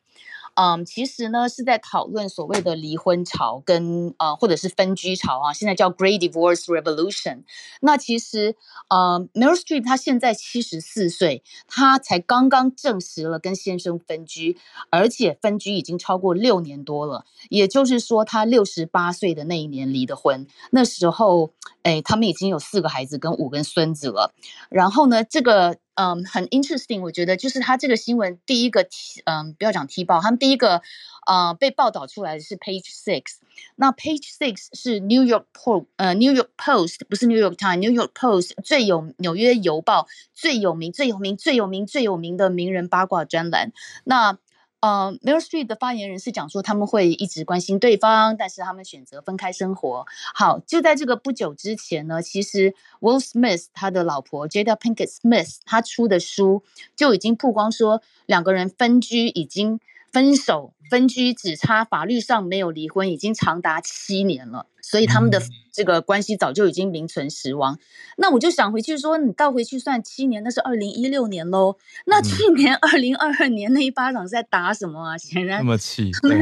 [0.56, 7.44] 嗯，其实呢是在讨论所谓的离婚潮跟呃或者是分居潮啊，现在叫 Great Divorce Revolution。
[7.80, 8.56] 那其实
[8.88, 14.56] 呃 Meryl Streep 她现在七十四岁，她才刚刚证实了跟先生分居，
[14.88, 17.26] 而且分居已经超过六年多了。
[17.50, 24.34] 也就是说，她六十八岁的那一年离的婚，那时候哎，他们已经有四个孩子跟五个孙子了。
[24.70, 25.76] 然后呢，这个。
[25.96, 28.86] 嗯，很 interesting，我觉得就是他这个新闻第一个，
[29.24, 30.82] 嗯，不要讲踢爆，他们第一个，
[31.26, 33.36] 呃，被报道出来的是 Page Six，
[33.74, 43.72] 那 Page Six 是 New York Post，呃，New York Post 不是 New York Times，New York Post 最有纽约邮报最有名、最有名、最有名、最有名的名人八卦专栏，
[44.04, 44.38] 那。
[44.80, 50.06] 呃、，Meryl Streep 的发言人是讲说他们会一直关心对方，但是他们选择分开生活。
[50.34, 56.62] 好，就在这个不久之前呢，其实 Will Smith 他的老婆 Jada Pinkett Smith 他出的书
[56.94, 59.80] 就已经曝光说两个人分居已经。
[60.12, 65.42] 分手、分居只差法律上没有离婚，已经长达七年了，所以他们的
[65.72, 67.78] 这个关系早就已经名存实亡。
[68.16, 71.76] 那我就想回去说，你倒回去算七年，那是二零一六年喽。
[72.06, 75.18] 那去年二零二二年那一巴掌是在打什么啊？
[75.18, 76.40] 显然这么气，对，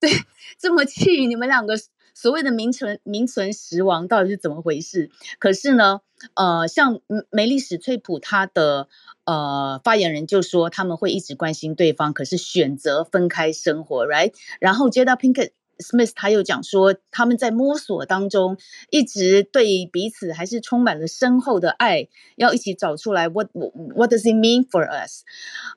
[0.00, 0.10] 对，
[0.58, 1.78] 这么气，你们两个
[2.14, 5.10] 所谓的名存名存实亡到底是怎么回事？
[5.38, 6.00] 可是呢，
[6.34, 8.88] 呃，像梅丽史翠普她的。
[9.28, 14.32] 呃，发言人就说他们会一直关心对方，可是选择分开生活，right？
[14.58, 18.56] 然后接到 Pinkett Smith 他又讲说，他们在摸索当中，
[18.88, 25.24] 一直对彼此还是充满了深厚的爱，要一起找出来 What What does it mean for us？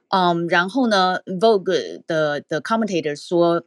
[0.07, 3.63] 嗯、然后呢，Vogue 的的 commentator 说，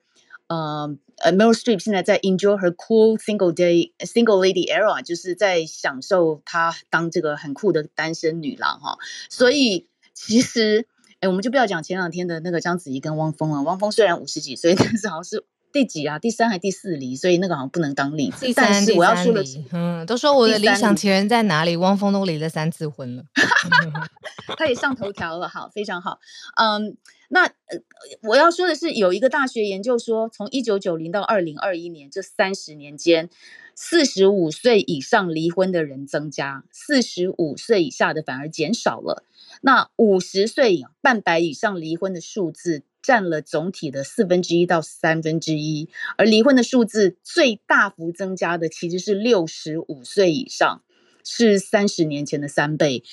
[0.54, 0.98] 嗯。
[1.18, 8.98] 呃、，Meryl Streep 现在在 enjoy her cool single day single lady era，就是在享受她当这个很酷的单身女郎哈。
[9.30, 10.86] 所以其实，
[11.20, 13.62] 哎，我们就不要讲前两天的那个章子怡跟汪峰了。
[13.62, 16.20] 汪峰虽然五十几岁，但是好像是第几啊？
[16.20, 17.16] 第三还第四离？
[17.16, 18.46] 所以那个好像不能当例子。
[18.54, 21.76] 但是我要说的是，嗯，都说我的理想情人在哪里？
[21.76, 23.24] 汪峰都离了三次婚了，
[24.56, 26.20] 他也上头条了，好，非常好，
[26.56, 26.96] 嗯。
[27.28, 27.80] 那呃，
[28.22, 33.28] 我要说的是，有一个大学研究说，从一九九零到二零二一年这三十年间，
[33.74, 39.24] 四十五岁以上离婚的人增加，四十五岁以下的反而减少了。
[39.62, 50.80] 那五十岁半百以上离婚的数字占了总体的四分之一到三分之一，而离婚的数字最大幅增加的其实是六十五岁以上，
[51.22, 53.04] 是三十年前的三倍。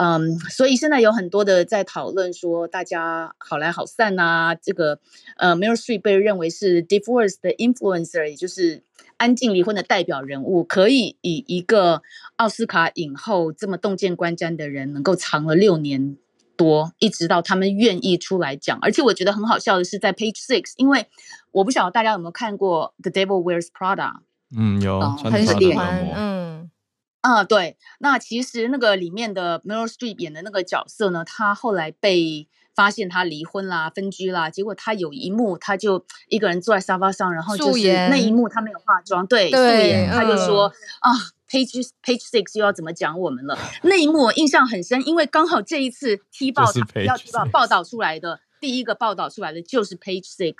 [0.00, 4.54] 嗯所以现在有很多的在讨论说，大家好来好散、啊。
[4.54, 5.00] 这个
[5.36, 8.82] 呃，Meryl Streep 被认为是 divorce 的 influencer，也就是
[9.16, 12.02] 安静离婚的代表人物，可以以一个
[12.36, 16.16] 奥斯卡影后这么洞见观瞻的人，能够藏了六年
[16.58, 18.78] 多，一直到他们愿意出来讲。
[18.82, 21.06] 而且我觉得很好笑的是，在 Page Six，因为
[21.52, 24.10] 我不晓得大家有没有看过《The Devil Wears Prada》。
[24.54, 26.70] 嗯，有，哦、很喜欢，嗯。
[27.20, 41.12] 啊，对，那其实那个里面的 Meryl Streep 演的那个角色呢，他后来被发现他离婚啦、分居啦，结果他有一幕，他就一个人坐在沙发上，然后就是那一幕他没有化妆，对，对素颜，他就说、嗯、啊
[41.48, 43.58] ，Page Page Six 又要怎么讲我们了？
[43.82, 50.54] 那一幕我印象很深，因为刚好这一次踢爆他要踢爆报道出来的第一个报道出来的就是 Page Six，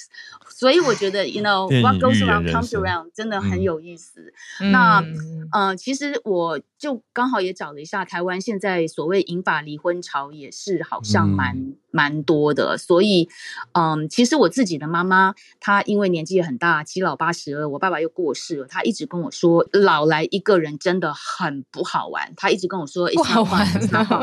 [0.48, 4.32] 所以我觉得， you know what goes around comes around，真的很有意思。
[4.60, 12.76] 嗯、那，嗯、呃，其实我就刚好也找了一下，台湾现在所谓银法离婚潮也是好像蛮、嗯、蛮多的。
[12.78, 13.28] 所以，
[13.72, 22.32] 嗯，其实我自己的妈妈，她因为年纪也很大，七老八十了，我爸爸又过世了，她一直跟我说，老来一个人真的很不好玩。
[22.36, 23.66] 她一直跟我说，不好玩，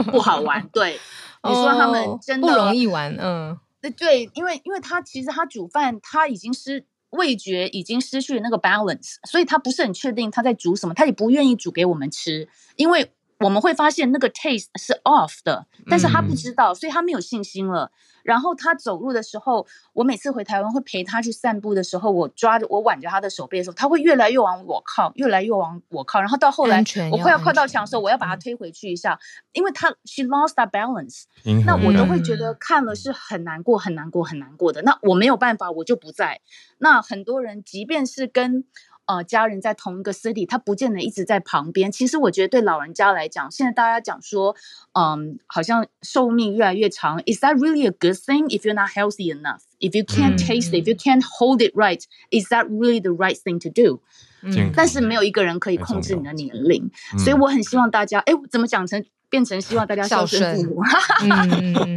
[0.06, 0.68] 不好玩。
[0.72, 1.00] 对，
[1.43, 3.58] 你说他们真的、哦、不容易玩，嗯。
[3.90, 13.12] 对，因为因为他其实他煮饭，他已经失味觉，已经失去了那个 balance，所以他不是很确定他在煮什么，他也不愿意煮给我们吃，因为。
[13.40, 17.92] 我们会发现那个 taste 是 off 的，但是他不知道，所以他没有信心了。
[18.24, 26.20] 然后他走路的时候，我每次回台湾会陪他去散步的时候，我抓着我挽着他的手背的时候，他会越来越往我靠，越来越往我靠。
[26.20, 29.20] 然后到后来，我快要靠到墙的时候，我要把他推回去一下，
[29.52, 31.26] 因为他 she lost that balance。
[31.66, 34.82] 那我都会觉得看了是很难过，很难过，很难过的。
[34.82, 36.42] 那我没有办法，我就不在。
[36.80, 38.64] 那很多人，即便是跟
[39.06, 41.91] 呃，家人在同一个 city，他不见得一直在旁边。
[41.91, 44.56] 其实我觉得对老人家来讲，现在大家讲说，
[44.93, 47.20] 嗯，好像寿命越来越长。
[47.22, 49.62] Is that really a good thing if you're not healthy enough?
[49.80, 52.01] If you can't taste it, if you can't hold it right,
[52.32, 54.01] is that really the right thing to do?
[54.41, 60.82] 嗯，但是没有一个人可以控制你的年龄，所以我很希望大家，哎，怎么讲成变成希望大家孝顺父母，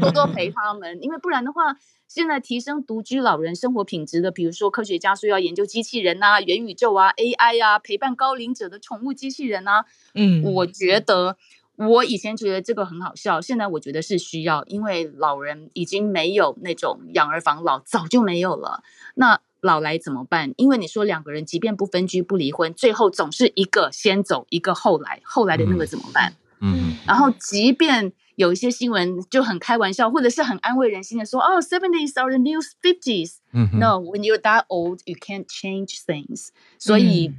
[0.00, 1.76] 多多陪他们，因为不然的话。
[2.08, 9.84] 现在提升独居老人生活品质的，比如说科学家说要研究机器人啊、元宇宙啊、AI 啊，陪伴高龄者的宠物机器人啊。
[10.14, 11.36] 嗯，我觉得
[11.76, 18.82] 我以前觉得这个很好笑，现在我觉得是需要，因为老人已经没有那种养儿防老，早就没有了。
[19.14, 20.54] 那老来怎么办？
[20.56, 26.34] 因为你说两个人即便不分居不离婚，最后总是一个先走，一个后来，后来的那个怎么办？
[26.62, 28.14] 嗯，然后即便。
[28.38, 36.50] 有一些新闻就很开玩笑，或者是很安慰人心的说：“哦，seventies are the new fifties。” No，when you're that old, you can't change things。
[36.78, 37.32] 所以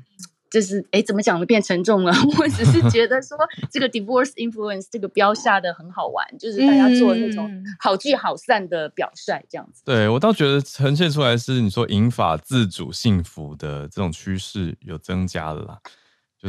[0.52, 2.12] 就是哎，怎么讲的变沉重了？
[2.38, 3.38] 我只是觉得说
[3.72, 9.82] 这个 divorce influence 这个标下的很好玩，就是大家做那种好聚好散的表率，这样子。
[9.86, 15.80] 对，我倒觉得呈现出来是你说引法自主幸福的这种趋势有增加了啦。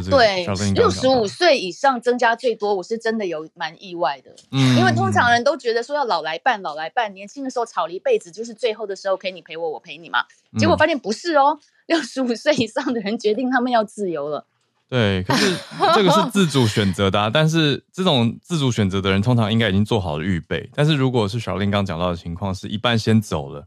[0.09, 4.31] 对，六十五岁以上增加最多，我是真的有蛮意外的。
[4.53, 10.21] 嗯，因为通常人都觉得说要老来伴，老来伴，年轻的时候吵了一辈子，就是最后的时候可以你陪我，我陪你嘛。
[10.59, 14.47] 结果发现不是哦，六十五岁以上的人决定他们要自由了。
[14.89, 15.57] 对，可是
[15.95, 20.71] 这个是自主选择的啊，但是这种自主选择的人通常应该已经做好了预备。
[20.73, 23.67] 但是如果是 Charlene 刚讲到的情况，是一半先走了。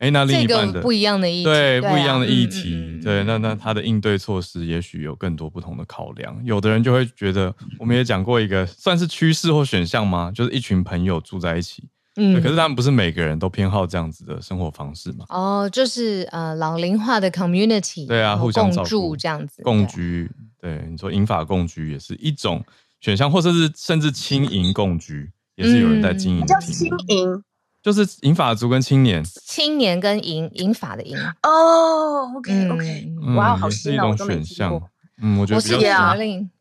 [0.00, 6.34] 哎，那另一半的，这个不一样的议题，对，不一样的议题，嗯嗯嗯，对，那那他的应对措施也许有更多不同的考量。
[6.42, 10.32] 有的人就会觉得，我们也讲过一个算是趋势或选项吗？
[10.34, 11.84] 就是一群朋友住在一起，
[12.16, 15.26] 嗯，可是他们不是每个人都偏好这样子的生活方式吗？
[15.28, 22.64] 哦，就是呃老龄化的 community，对啊，互相共住这样子，共居，对，你说银发共居也是一种
[23.02, 27.44] 选项，或者是甚至轻盈共居，也是有人在经营的，叫青银。
[27.82, 34.82] 就是银发族跟青年，青年跟银银发的银哦，OK OK，哇，好新哦，是一种选项。
[35.22, 36.16] 嗯，我觉得比较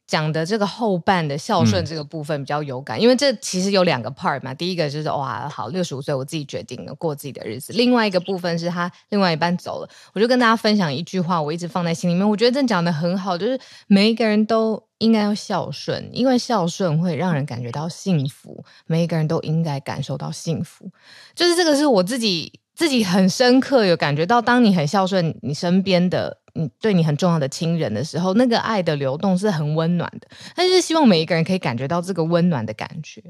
[0.08, 4.54] 讲的这个后半的孝顺这个部分比较有感，嗯、因为这其实有两个 part 嘛。
[4.54, 7.72] 第一个就是哇，好，六十五岁我自己决定了过自己的日子。
[7.74, 12.28] 另外一个部分是他另外一半走了，我就跟大家分享一句话，我一直放在心里面。
[12.28, 18.64] 我觉得这讲的很好，就是每一个人都应该要孝顺，因为孝顺会让人感觉到幸福。
[18.86, 20.90] 每一个人都应该感受到幸福，
[21.34, 26.38] 就是这个是我自己自己很深刻有感觉到，当你很孝顺，你身边的。
[26.56, 30.28] 你对你很重要的亲人的时候，那个爱的流动是很温暖的。
[30.56, 33.22] 但是希望每一个人可以感觉到这个温暖的感觉。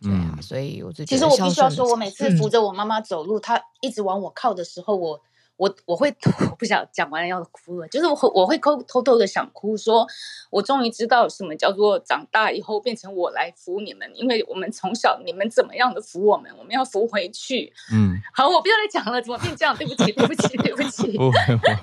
[0.00, 5.20] 对啊，嗯、所以我就其实我必须要说，我每次扶着我妈妈走路，她、嗯、一直往我靠的时候，我。
[5.56, 6.14] 我我会
[6.50, 10.06] 我不想讲完了要哭了，就是我我会偷偷偷的想哭，说
[10.50, 17.72] 我终于知道什么叫做长大以后变成我来扶你们，因为我们从小你们怎么样的扶我们，我们要扶回去。
[17.92, 19.76] 嗯，好，我不要再讲了，怎么变这样？
[19.76, 21.16] 对不起，对不起，对不起。
[21.18, 21.32] 不，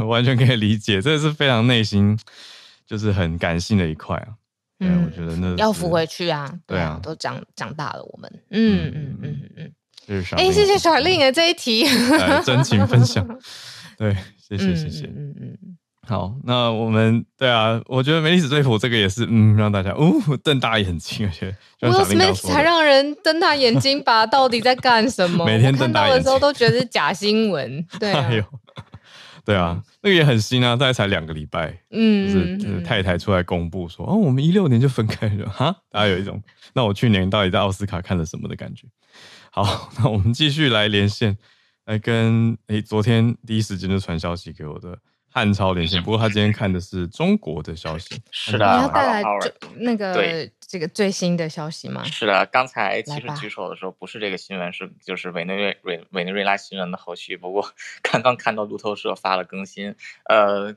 [0.03, 2.17] 我完全可以理解，这是非常内心
[2.85, 4.27] 就是很感性的一块啊。
[4.79, 6.59] 嗯，我觉得那要扶回去啊。
[6.67, 8.31] 对啊，都长长大了，我们。
[8.49, 9.73] 嗯嗯嗯嗯嗯。
[10.35, 11.85] 哎，谢谢 Charlene 这一题，
[12.45, 13.25] 真情分享。
[13.97, 15.05] 对，谢谢谢谢。
[15.05, 15.77] 嗯嗯嗯。
[16.05, 24.25] 好，那我们对啊，我觉得梅丽史翠普这个也是，嗯，让大家哦瞪大眼睛，而且 Will Smith 才让人瞪大眼睛吧？
[24.25, 25.45] 到底在干什么？
[25.47, 27.85] 每天瞪大眼睛的时候都觉得是假新闻。
[27.99, 28.29] 对啊。
[29.45, 36.41] 对啊，那个也很新啊，大概才两个礼拜，嗯，就是，就是太太出来公布说，哦，我们一六年就分开了，哈，大家有一种，
[36.73, 38.87] 那我去年到底在奥斯卡看了什么的感觉。
[39.55, 41.37] 好， 那我们继续来连线，
[41.85, 44.97] 来跟诶，昨天第一时间就传消息给我的。
[45.29, 48.19] 汉超连线，不过他今天看的是中国的消息。
[48.31, 49.23] 是的，你要带来
[49.77, 52.03] 那个这个最新的消息吗？
[52.03, 57.37] 是的，刚才其实举手的时候不是这个新闻，是就是委内瑞委委内瑞拉新闻的后续。
[57.37, 59.95] 不过 刚刚看到路透社发了更新，
[60.25, 60.75] 呃。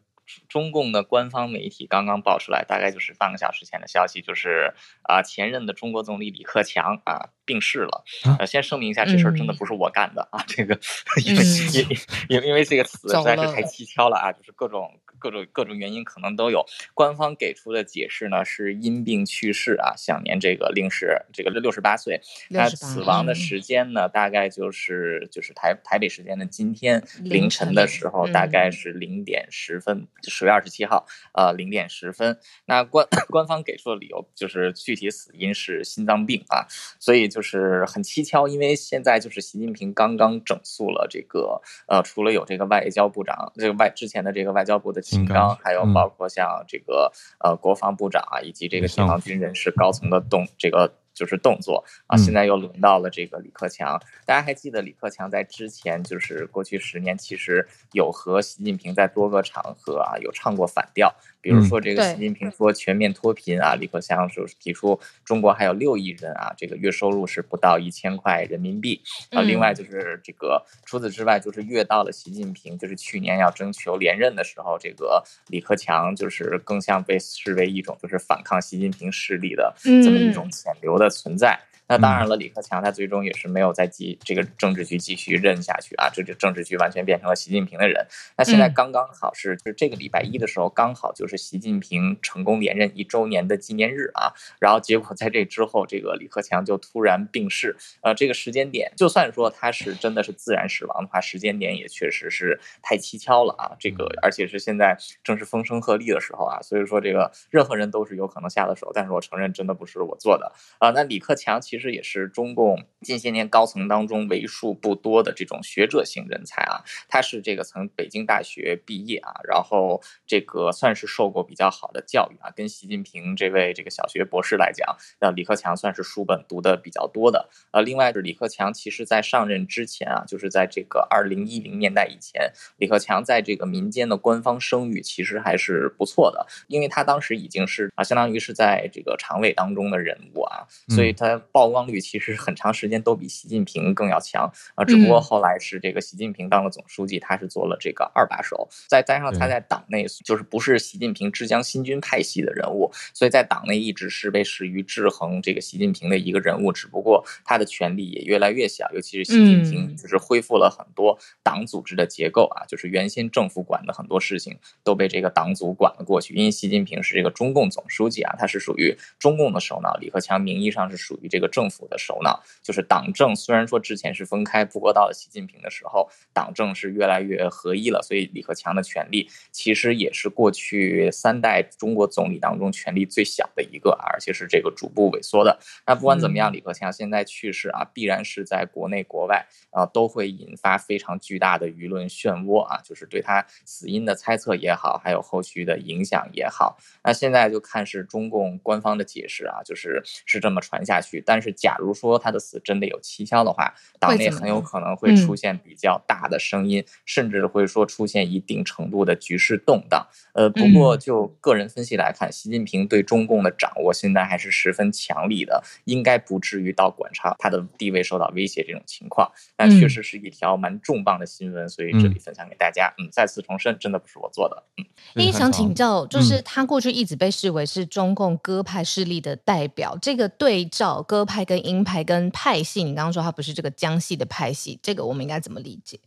[0.48, 4.72] 中共的官方媒体刚刚爆出来，大概就是半个小时前的消息，就是
[5.02, 8.04] 啊、呃，前任的中国总理李克强啊病逝了。
[8.38, 10.78] 呃，先声明一下，这事儿真的不是我干的、嗯、啊，这个
[11.24, 11.86] 因为因
[12.28, 15.00] 因因为这个词 实在是太蹊跷了啊，就是各种。
[15.18, 16.64] 各种各种原因可能都有，
[16.94, 22.20] 官方给出的解释呢是因病去世啊，享年这个令是这个六十八岁。
[22.50, 32.38] 他死亡的时间呢，大概就是就是台台北时间的今天凌晨的时候，大概是零点十分，十月二十七号，呃，零点十分。
[32.66, 36.66] 那官 官方给出的理由就是具体死因是心脏病啊，
[36.98, 45.05] 所以就是很蹊跷，因为现在就是习近平刚刚整肃了这个呃，除了有这个外交部长，这个外之前的这个外交部的。
[45.08, 50.92] 金刚，还有包括像这个呃国防部长啊，以及这个解放军人士高层的动这个。
[51.16, 54.00] 就是动作啊，现在又轮到了这个李克强。
[54.26, 61.12] 大家还记得李克强在之前，就是过去十年，其实有和习近平在多个场合啊有唱过反调。
[61.40, 69.00] 比如说这个习近平说全面脱贫啊，李克强就提出中国还有六亿人啊，这个月收入是不到一千块人民币
[69.30, 69.40] 啊。
[69.42, 81.05] 另外就是这个除此之外，就是越到了习近平就是去年要征求连任的时候，这个李克强就是更像被视为一种就是反抗习近平势力的这么一种潜流的。
[81.06, 81.58] 的存在。
[81.88, 88.04] 那当然了，李克强他最终也是没有再继这个政治局继续任下去啊，这这政治局完全变成了习近平的人。
[88.36, 94.34] 那现在刚刚好是就是这个礼拜一的时候，刚好就是习近平成功连任一周年的纪念日啊。
[94.58, 97.76] 然后结果在这之后，这个李克强就突然病逝。
[98.02, 103.76] 呃，这个时间点，就算说他是真的是自然死亡的话，时间点也确实是太蹊跷了啊。
[103.78, 108.90] 这个而且是现在正是风声鹤唳的时候啊，所以说这个任何人都是有可能下的手。
[108.92, 110.90] 但是我承认，真的不是我做的啊。
[110.90, 111.75] 那李克强其实。
[111.76, 127.50] 其实也是中共近些年高层当中为数不多的这种学者型人才啊，他是这个从北京大学毕业啊，然后这个算是受过比较好的教育啊，跟习近平这位这个小学博士来讲，那李克强算是书本读的比较多的。
[127.72, 141.65] 呃，另外是李克强，其实在上任之前啊，就是在这个二零一零年代以前，李克强在这个民间的官方声誉其实还是不错的，因为他当时已经是啊，相当于是在这个常委当中的人物啊，所以他报。
[141.66, 144.48] 曝光率其实很长时间都比习近平更要强。
[144.76, 171.50] 啊，只不过后来是这个习近平当了总书记，他是做了这个二把手，再加上他在党内就是不是习近平之江新军派系的人物，所以在党内一直是被视于制衡这个习近平的一个人物，只不过他的权力也越来越小，尤其是习近平就是恢复了很多党组织的结构啊，就是原先政府管的很多事情都被这个党组管了过去，因为习近平是这个中共总书记啊，他是属于中共的首脑，李克强名义上是属于这个。
[171.56, 178.02] 政府的首脑就是党政，虽然说之前是分开，不过到了习近平的时候，党政是越来越合一了。
[178.02, 185.58] 所以李克强的权力其实也是过去三代中国总理当中权力最小的一个，而且是这个逐步萎缩的。
[185.86, 196.76] 那不管怎么样，李克强现在去世啊，必然是在国内国外啊都会引发非常巨大的舆论漩涡啊，就是对他死因的猜测也好，还有后续的影响也好。
[197.02, 201.45] 那现在就看是中共官方的解释啊，就是是这么传下去，但是。
[201.46, 210.06] 是，假如说他的死真的有蹊跷的话，党内很有可能会出现比较大的声音，嗯、甚至会说出现一定程度的局势动荡。
[210.34, 219.30] 呃，不过就个人分析来看，习近平对中共的掌握现在还是十分强力的，应该不至于到管察他的地位受到威胁这种情况。
[219.56, 222.92] 但确实是一条蛮重磅的新闻，所以这里分享给大家。
[222.98, 224.64] 嗯，再次重申，真的不是我做的。
[224.78, 224.84] 嗯，
[225.22, 231.35] 因为想请教，就是他过去一直被视为是中共鸽派势力的代表，这个对照鸽派。
[231.36, 236.00] 派跟鹰派跟派系，你刚刚说它不是这个江系的派系，这个我们应该怎么理解？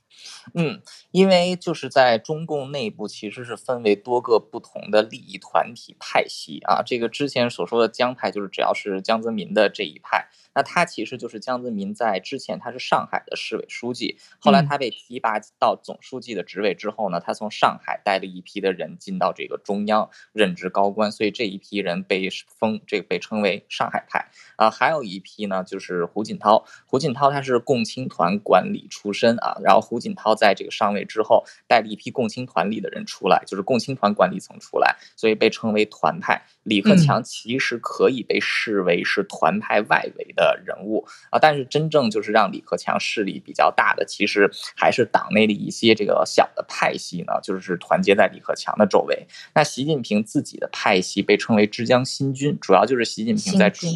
[0.54, 6.82] 嗯，因为就是在中共内部其实是分为多个不同的利益团体派系啊。
[6.84, 10.28] 这个之前所说的江派，就是只要是江泽民的这一派。
[10.56, 24.72] 那他其实就是江泽民在之前他是上海的市委书记，后来他被提拔到总书记的职位之后呢，他从上海带了一批的人进到这个中央任职高官，所以这一批人被封这个被称为上海派啊。
[24.72, 36.42] 还有一批呢，就是胡锦涛，胡锦涛他是共青团管理出身啊，然后胡胡锦涛在这个上位之后，带了一批共青团里的人出来，就是共青团管理层出来，所以被称为团派。
[36.64, 49.28] 李克强其实可以被视为是团派外围的人物啊，但是真正就是让李克强势力比较大的，其实还是党内的一些这个小的派系呢，就是团结在李克强的周围。
[49.54, 53.88] 那习近平自己的派系被称为“之江新军”，主要就是习近平在主，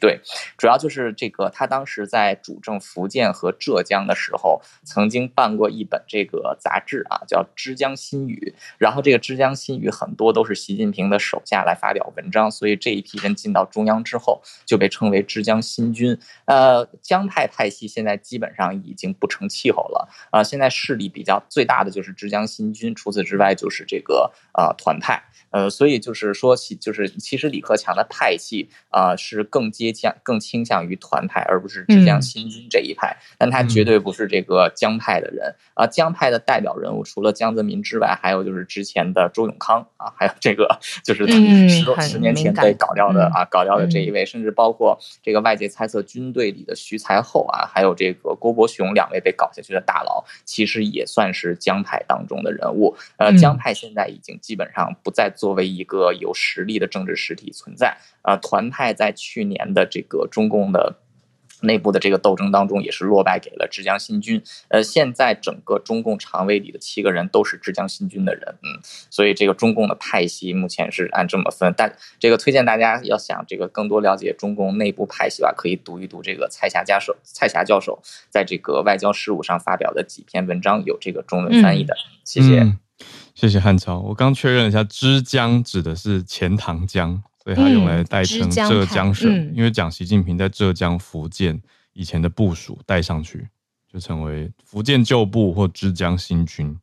[0.00, 0.20] 对，
[0.56, 16.18] 主要就是这个他当时在主政福建和浙江的时候，曾经办过一本这个杂志啊，叫《枝江新语》，然后这个《枝江新语》很多都是习近平的手下来发表文章，所以这一批人进到中央之后，就被称为“枝江新军”。
[16.46, 25.22] 呃，江派派系现在基本上已经不成气候了啊、呃，现在势力比较最大的就是“枝江新军”，除此之外就是这个呃团派。
[25.50, 33.16] 呃，所以就是说，其就是其实李克强的派系啊、呃，是更接近、更倾向于团派，而不是之江新军这一派。
[33.20, 35.43] 嗯、但他绝对不是这个江派的人
[35.74, 35.88] 啊、呃。
[35.88, 41.26] 江派的代表人物除了江泽民之外，还有就是之前的周永康啊，还有这个就是
[41.68, 52.96] 十多、嗯、十年前被搞掉的啊，搞掉的这一位，嗯、甚至包括这个外界猜测军队里的徐才厚啊，还有这个郭伯雄两位被搞下去的大佬，其实也算是江派当中的人物。
[53.18, 55.30] 呃，江派现在已经基本上不再。
[55.34, 60.94] 作为一个有实力的政治实体存在，呃，团派在去年的这个中共的
[61.64, 64.42] 内部的这个斗争当中，也是落败给了浙江新军。
[64.68, 68.78] 呃，现在整个中共常委里的七个人都是浙江新军的人，嗯，
[69.10, 71.74] 所以这个中共的派系目前是按这么分。
[71.76, 78.00] 但这个推荐大家要想这个更多了解中共内部派系吧，可以读一读这个蔡霞教授蔡霞教授
[78.30, 81.94] 在这个外交事务上发表的几篇文章，有这个中文翻译的。
[81.94, 82.60] 嗯、谢谢。
[82.60, 82.78] 嗯
[83.34, 91.60] 谢谢汉超，我刚确认了一下，之江指的是钱塘江，所以它用来代称浙江省，因为讲习近平在浙江、福建
[91.92, 93.46] 以前的部署带上去，
[93.92, 96.74] 就成为福建旧部或浙江新军。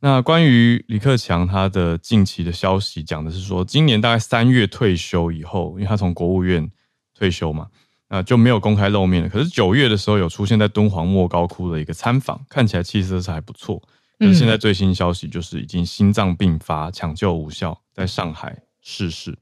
[0.00, 6.70] 那关于李克强他的近期的消息，讲的是说，今年大概三月退休以后，因为他从国务院
[7.14, 7.66] 退休嘛，
[8.08, 9.28] 那就没有公开露面了。
[9.28, 13.82] 可是九月的时候有出现在敦煌莫高窟的一个参访，看起来气色是还不错。
[14.18, 19.36] 可是现在最新消息就是已经心脏病发，抢救无效，在上海逝世。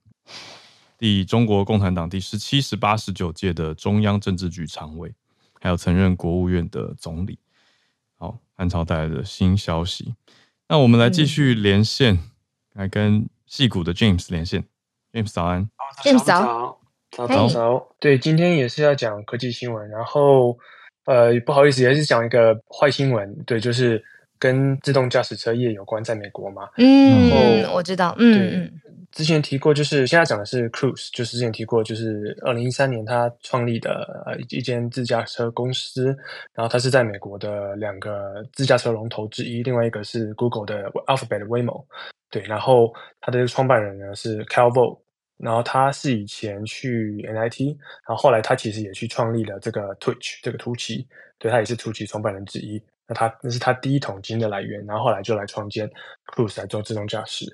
[0.99, 5.15] 第中国共产党第十七、十八、十九届的中央政治局常委，
[5.61, 7.39] 还有曾任国务院的总理。
[8.17, 10.15] 好，汉超带来的新消息。
[10.69, 12.21] 那我们来继续连线，嗯、
[12.75, 14.65] 来跟戏谷的 James 连线。
[15.13, 15.69] James 早安
[16.03, 16.79] ，James 早，
[17.11, 17.89] 早早早。
[17.99, 20.57] 对，今天也是要讲科技新闻，然后
[21.05, 23.43] 呃，不好意思，也是讲一个坏新闻。
[23.45, 24.05] 对，就是。
[24.39, 26.69] 跟自动驾驶车业有关，在美国嘛？
[26.77, 28.15] 嗯，然后我知道。
[28.19, 36.07] 嗯嗯，之前提过，就是现在讲的是 Cruise，就是之前提过，就是二零一三年他创立的呃一间自驾车公司，
[36.53, 41.85] 然后他是在美国的两个自驾车龙头之一，另外一个是 Google 的 Alphabet 的 Waymo。
[42.31, 45.01] 对，然后他的创办人呢是 Kyle Vo，
[45.39, 47.77] 然后他是以前去 NIT，
[48.07, 51.07] 然后后来他其实也去创立了这个 Twitch 这个突奇，
[51.39, 52.83] 对，他也是突奇创办人之一。
[53.09, 55.89] 那他那是他第一桶金的来源，然后后来就来创建
[56.35, 57.47] Cruise 来做自动驾驶，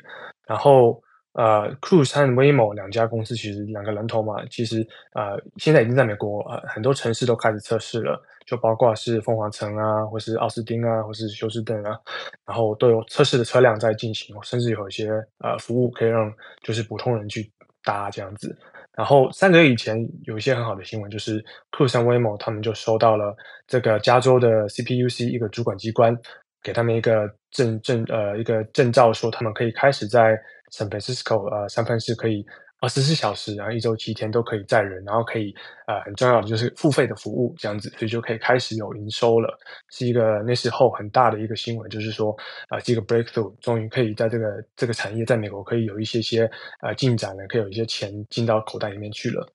[0.46, 0.98] 然后
[1.34, 11.98] 呃 Cruise 和 Waymo 两家公司其实两个龙头嘛，其实呃现在已经在美国呃很多城市都开始测试了，就包括是凤凰城啊，或是奥斯汀啊，或是休斯顿啊，
[12.46, 17.50] 然后都有测试的车辆在进行，甚至有一些呃服务可以让就是普通人去
[17.82, 18.56] 搭这样子。
[18.94, 23.34] 然后三个月以前有一些很好的新闻，就是 Cruise 和 Waymo 他们就收到了
[23.66, 26.14] 这个加州的 CPUC 一个主管机关
[26.62, 30.38] 给他们一个证证呃一个证照，说他们可以开始在
[30.72, 32.44] San Francisco 呃三藩市可以。
[32.84, 35.54] 二十四小时，然后一周七天都可以载人，然后可以
[35.86, 39.56] 呃很重要的就是付费的服务这样子，所以就可以开始有营收了，
[39.88, 42.32] 是一个那时候很大的一个新闻，就是说
[42.70, 46.50] 啊、呃、这个 breakthrough 终于可以在这个这个产业在美国可以有一些些
[46.80, 49.48] 呃进展了，可以有一些钱进到口袋里面去了。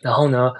[0.00, 0.52] 然后呢，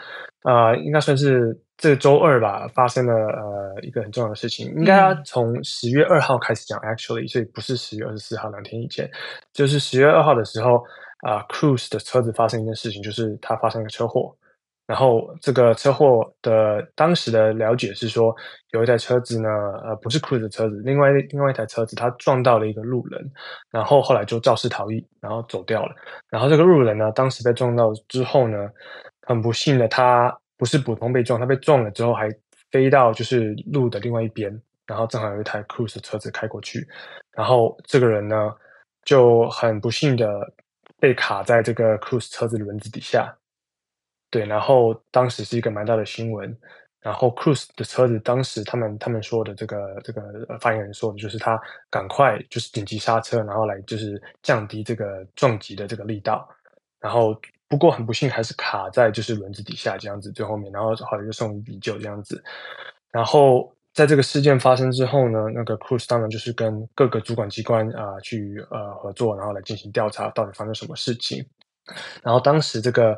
[0.42, 9.10] 啊、呃、应该算是这个周二吧，发生了呃一个很重要的事情，应该要从十月二号开始讲，actually，所以不是十月二十四号两天以前，
[9.52, 10.80] 就是十月二号的时候。
[11.20, 14.34] 啊，Cruise 的车子发生一件事情，就是它发生了车祸。
[14.86, 18.34] 然后这个车祸的当时的了解是说，
[18.70, 19.50] 有一台车子呢，
[19.84, 23.30] 呃，不是 Cruise 的车子，另外另外一台车子，它撞到了一个路人，
[23.70, 25.94] 然后后来就肇事逃逸，然后走掉了。
[26.30, 28.56] 然后这个路人呢，当时被撞到之后呢，
[29.26, 32.32] 很不幸的，他不是普通被撞，他被撞了之后还
[32.70, 34.56] 飞到就是路的另外一边，
[34.86, 36.86] 然后正好有一台 Cruise 车子开过去，
[37.32, 38.54] 然后这个人呢
[39.04, 40.54] 就很不幸的。
[40.98, 43.34] 被卡在这个 Cruise 车子的轮子底下，
[44.28, 46.54] 对，然后当时是一个蛮大的新闻，
[47.00, 50.22] 然后 Cruise 的车子当时他们他们说的这个这个
[50.60, 51.58] 发言人说的就是他
[51.88, 56.46] 赶快就是紧急刹车，然后来就是降低这个撞击的这个力道。
[57.00, 57.34] 然后
[57.70, 62.44] 不过很不幸还是卡在就是轮子底下这样子最后面，然后后来就送医急救这样子。
[63.10, 71.42] 然后在这个事件发生之后呢，那个 Cruise 当然就是跟各个主管机关啊、去呃合作，然后来进行调查，到底发生什么事情。
[72.22, 73.16] 然后当时这个。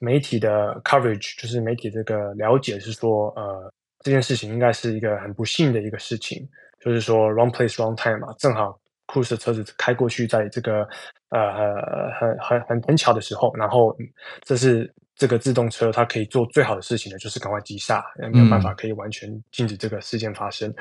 [0.00, 3.68] 媒体的 coverage 就是媒体这个了解是说，呃，
[3.98, 8.78] 这件事情应该是一个很不幸的一个事情，就是说 wrong place wrong time 嘛，正好
[9.08, 10.86] Cruise 的车子开过去，在这个
[11.30, 13.96] 呃很很很很巧的时候，然后
[14.42, 20.70] 这是这个自动车它可以做最好的事情呢，就是赶快急刹，没有办法可以完全禁止这个事件发生。
[20.70, 20.74] 嗯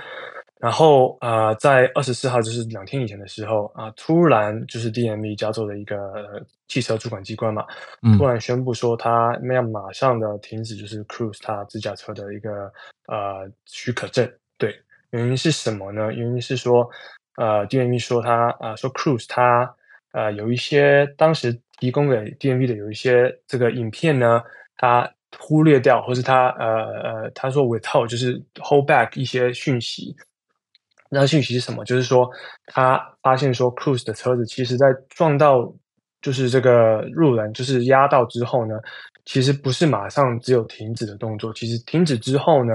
[0.60, 5.96] 然后啊、呃，在二十四号，就是两天以前的时候啊、呃，突然就是 DMV 加州的一个
[6.68, 7.64] 汽车主管机关嘛，
[8.18, 12.50] 突然宣布说他那样马上的停止就是 Cruise 他自驾车的一个
[13.06, 14.28] 呃许可证。
[14.58, 14.76] 对，
[15.12, 16.12] 原因是什么呢？
[16.12, 16.90] 原因是说
[17.38, 19.74] 呃 DMV 说他啊、呃、说 Cruise 他
[20.12, 24.44] 呃有一些当时提供给 DMV 的有一些这个影片呢，
[24.76, 25.10] 他
[25.40, 26.66] 忽略掉，或是他呃
[27.02, 30.16] 呃他说 withhold 就是 hold back 一些讯息。
[31.10, 31.86] 那讯息是什么？
[31.86, 32.30] 就是说，
[32.66, 35.74] 他发现说，Cruise 的车子其实在撞到
[36.22, 38.76] 就是这个路人，就是压到之后呢，
[39.24, 41.54] 其实不是马上只有停止的动作。
[41.54, 42.74] 其实停止之后呢，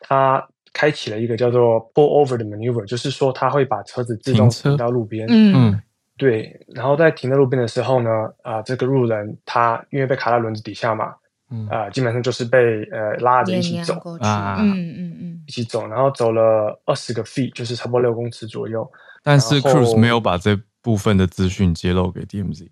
[0.00, 0.42] 他
[0.72, 5.26] 开启了一个叫做 pull over 的 maneuver，就是说它会把车子自动停到路边。
[5.28, 5.80] 嗯，
[6.16, 6.60] 对。
[6.68, 8.10] 然后在停在路边的时候呢，
[8.42, 11.14] 啊、呃，这个路人他因为被卡在轮子底下嘛。
[11.50, 18.86] 嗯啊、呃，基本上就是被呃拉着一起走啊，嗯嗯嗯，一起走，然后走了二十个 feet，就是差不多六公尺左右。
[19.22, 22.68] 但是 Cruise 没有把这部分的资讯揭露给 DMZ，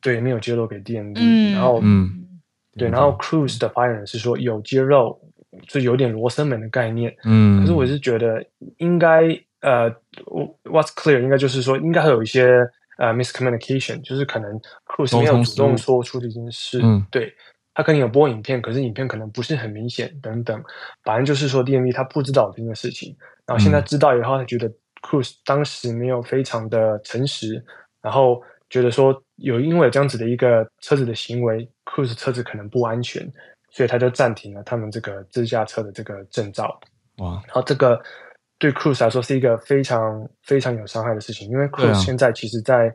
[0.00, 1.14] 对，没有揭露给 DMZ。
[1.14, 2.26] 嗯、然后嗯，
[2.76, 5.16] 对，然后 Cruise 的发言人是说有揭露，
[5.66, 7.14] 就有点罗生门的概念。
[7.24, 8.44] 嗯，可是我是觉得
[8.78, 9.22] 应该
[9.60, 9.90] 呃
[10.64, 12.46] ，What's clear 应该就是说应该会有一些
[12.98, 17.32] 呃 miscommunication，就是可能 Cruise 没有主动说出这件事，嗯，对。
[17.76, 20.62] 他可能有播影片，可是影片可能不是很明显，等等。
[21.02, 24.70] 反正就是说，DMV 他不知道这件事情，然后现在知道以后，他觉得
[25.02, 27.60] Cruise 当时没有非常的诚实，
[28.00, 28.40] 然后
[28.70, 33.28] 觉得说有因为这样子的一个车子的行为，Cruise 车子可能不安全，
[33.74, 36.80] 所以他就暂停了他们这个自驾车的这个证照。
[37.18, 37.42] 哇！
[37.44, 38.00] 然后这个
[38.58, 42.90] 对 Cruise 来说是一个非常非常有伤害的事情，因为 Cruise 现在其实在。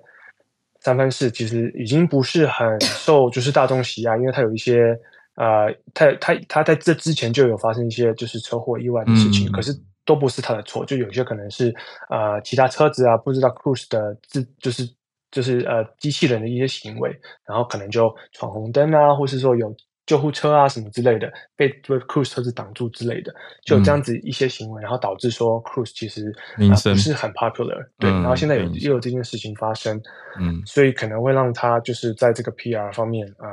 [0.82, 4.98] 三藩市其实已经不是很受就是大众喜爱，因为他有一些
[5.36, 9.74] 呃，他他他在这之前就有发生一些就是车祸意外的事情，嗯、可是
[10.06, 11.76] 都不是他的错，就有些可能是
[12.10, 14.90] 呃其他车子啊不知道 Cruise 的自就是
[15.32, 17.14] 就是呃机器人的一些行为，
[17.46, 19.76] 然后可能就闯红灯啊，或是说有。
[20.10, 23.32] 救护车啊，什么之类的，被被 Cruise 车子挡住之类的，
[23.64, 30.02] 就有这样子一些行为，嗯、然后导致说 Cruise 其实、呃、不是很 popular，对，嗯、然后现在有又有这件事情发生，
[30.40, 33.48] 嗯，所以可能会让他就是在这个 PR 方面，呃，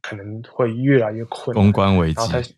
[0.00, 2.56] 可能会越来越困难，公关危机。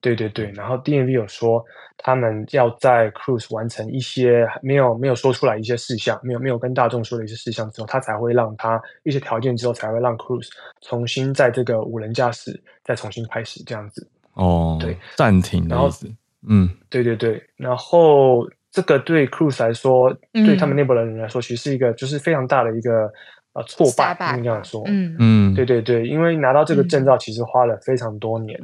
[0.00, 1.64] 对对对，然后 DMV 有说，
[1.96, 10.48] 他们要在 Cruise 完成一些没有没有说出来一些事项，没有没有跟大众说的一些事项之后，他才会让他一些条件之后，才会让 Cruise
[10.82, 14.08] 重新在这个无人驾驶再重新开始这样子。
[14.34, 16.06] 哦，对，暂停的意思。
[16.48, 23.10] 嗯，对对对，然后这个对 Cruise 来说，嗯、对他们内部的人来说，其实是一个就是非常大的一个
[23.54, 24.82] 呃挫败，应该这样说。
[24.86, 28.56] 嗯嗯，对对对，因为拿到这个证照其实花了非常多年。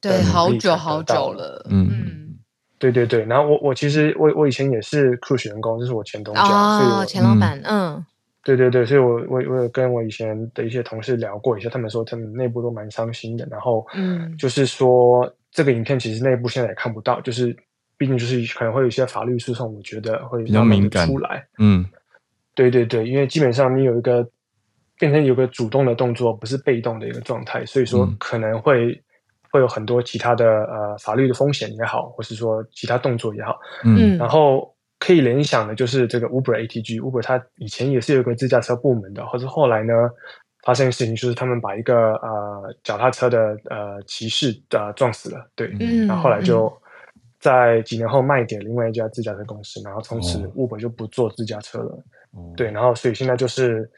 [0.00, 1.66] 对，好久好久了。
[1.68, 2.38] 嗯，
[2.78, 3.22] 对对对。
[3.26, 7.60] 然后我我其实我我以前也是 Cruise 员工，就是我前东家，哦、所以我前老板。
[7.64, 8.02] 嗯，
[8.42, 13.46] 对对对，所以我我我有跟我以前的一些同事聊过一下，他们说他们内部都蛮伤心的。
[13.50, 17.54] 然后，嗯，就是说这个影片其实内部现在也看不到，就是
[17.98, 21.46] 毕竟就是可能会有一些法律诉讼，我觉得会比较敏感出来。
[21.58, 21.84] 嗯，
[22.54, 24.26] 对对对，因为基本上你有一个
[24.98, 28.98] 变成有个主动的动作，不是被动的一个状态，所以说可能会。
[29.50, 39.92] 嗯会有很多其他的呃法律的风险也好，或是说其他动作也好，嗯，然后可以联想的就是这个 Uber ATG，Uber 它以前也是有个自驾车部门的，或者后来呢
[40.62, 46.72] 发生的事情就是他们把一个呃脚踏车的呃骑士呃撞死了，对，嗯，然后后来就
[47.40, 53.90] 在几年后卖给另外一家自驾车公司，然后从此 Uber 就不做自驾车了，哦、对，然后所以现在就是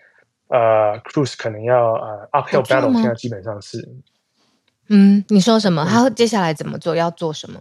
[0.48, 3.86] 呃 Cruise 可能要呃 uphill battle，现在基本上是。
[4.94, 5.86] 嗯，你说什么？
[5.86, 6.94] 他接下来怎么做？
[6.94, 7.58] 要做什么？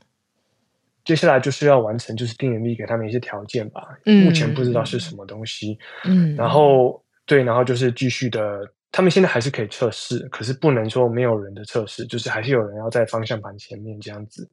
[1.06, 3.98] 接下来就是要完成，就是定 MV 给他们一些条件吧。
[4.06, 5.80] 嗯，目前不知道是什么东西。
[6.04, 8.62] 嗯，然后对，然后就是继续的
[8.92, 14.48] 他们现在还是可以测试，可是不能说没有人的测试，就是还是有人要在方向盘前面这样子。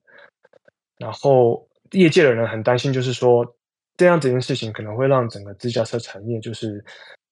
[0.98, 3.44] 然后业界的人很担心，就是说
[3.96, 6.84] 这样这件事情可能会让整个自驾车产业就是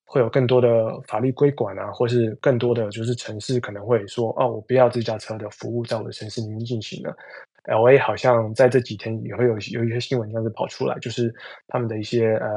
[0.07, 7.15] 会有更多的法律规管啊，或是更多的就是城市可能会说哦，我不要自驾车的服务在我的城市里面进行了。
[7.65, 11.35] LA 好像在这几天也会有有一些新闻这样子跑出来，就是
[11.67, 12.49] 他们的一些呃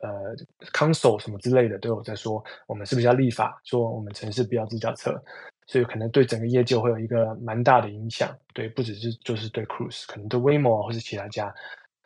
[0.00, 0.34] 呃
[0.72, 5.22] council 什么之类的都有在说，我们是不是要立法说我们城市不要自驾车，
[5.66, 8.34] 所以可能对整个业界会有一个蛮大的影响。
[8.54, 11.54] 对，不只是就是对 Cruise，可能对 Waymo 啊或是其他家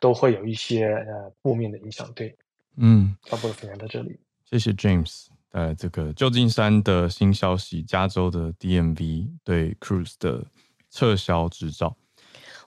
[0.01, 2.11] 都会有一些呃负面的影响。
[2.13, 2.35] 对，
[2.75, 4.19] 嗯，差不多分享到这里。
[4.49, 5.27] 谢谢 James。
[5.51, 10.43] 呃，这个旧金山的新消息，加州的 DMV 对 Cruise 的
[10.89, 11.95] 撤销执照。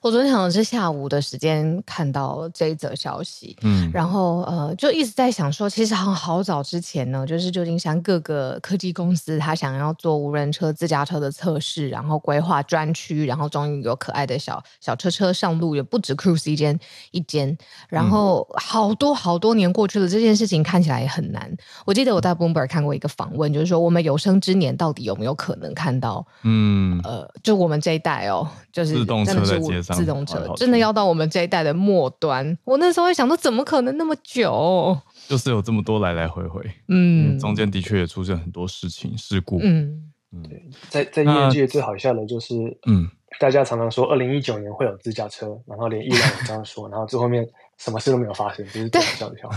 [0.02, 16.76] 我昨天好像是下午的时间看到这一则消息，嗯，然后呃，就一直在想说，其实好像好早之前呢，就是旧金山各个科技公司，他想要做无人车、自驾车的测试，然后规划专区，然后终于有可爱的小小车车上路，也不止 Cruise 一间
[17.12, 17.56] 一间，
[17.88, 21.48] 然后好多好多年过去了，这件事情看起来也很难。
[21.84, 29.91] 我记得我在 Bloomberg 看过一个访问，就是说我们有生之年到底有没有可能看到，嗯，呃，就我们这一代哦，就是自动车在街上。
[29.92, 34.98] 自动车真的要到我们这一代的末端，我那时候会想说，怎么可能那么久？
[35.28, 40.42] 就是有这么多来来回回，嗯，中间的确也出现很多事情事故，嗯嗯，
[40.88, 42.54] 在在业界最好笑的就是，
[42.86, 47.46] 嗯，大家常常说二零一九年会有自驾车，然后连伊朗也这样说，然后最后面
[47.78, 49.56] 什么事都没有发生，就是最好笑的笑话。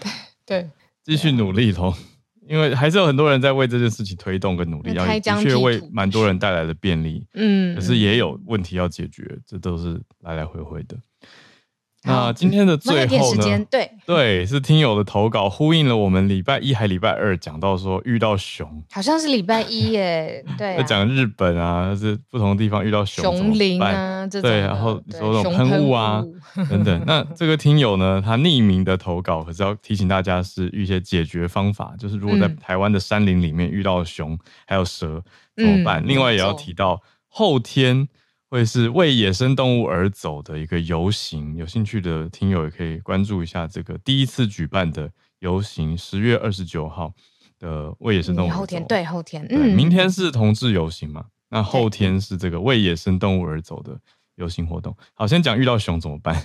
[0.44, 0.70] 对对，
[1.04, 1.94] 继续努力头。
[2.48, 10.96] 因为还是有很多人在为这件事情推动跟努力，要的确为蛮多人带来的便利，嗯，可是也有问题要解决，这都是来来回回的。
[12.06, 13.66] 那今天的最后呢？
[13.70, 26.24] 对对，是听友的投稿，呼应了我们礼拜一还礼拜二讲到说遇到熊，好像是礼拜一耶， 对，讲日本啊，是不同的地方遇到熊，熊林啊，这对，然后说那种喷雾啊
[26.70, 27.02] 等等。
[27.06, 35.22] 那这个听友呢，他匿名的投稿，可是要提醒大家是一些解决方法，就是如果在台湾的山林里面遇到熊还有蛇
[35.56, 36.02] 怎么办？
[36.06, 38.08] 另外也要提到后天。
[38.48, 47.12] 会是为野生动物而走的一个游行，有兴趣的听友也可以关注一下这个第一次举办的游行，十月二十九号
[47.58, 48.50] 的为野生动物。
[48.50, 51.24] 后天对后天，嗯，明天是同志游行嘛？
[51.48, 53.98] 那后天是这个为野生动物而走的
[54.34, 54.96] 游行活动。
[55.14, 56.42] 好，先讲遇到熊怎么办？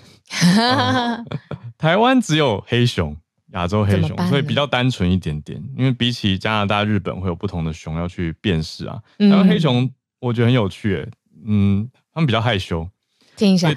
[0.55, 1.25] 嗯、
[1.77, 3.17] 台湾只有黑熊，
[3.53, 5.61] 亚洲黑熊，所以比较单纯一点点。
[5.75, 9.01] 因为比起加拿大、日本会有不同的熊要去辨识啊。
[9.17, 9.89] 然后黑熊
[10.19, 11.09] 我觉得很有趣、欸，
[11.45, 11.89] 嗯。
[12.13, 12.85] 他们比较害羞，
[13.37, 13.73] 听一下。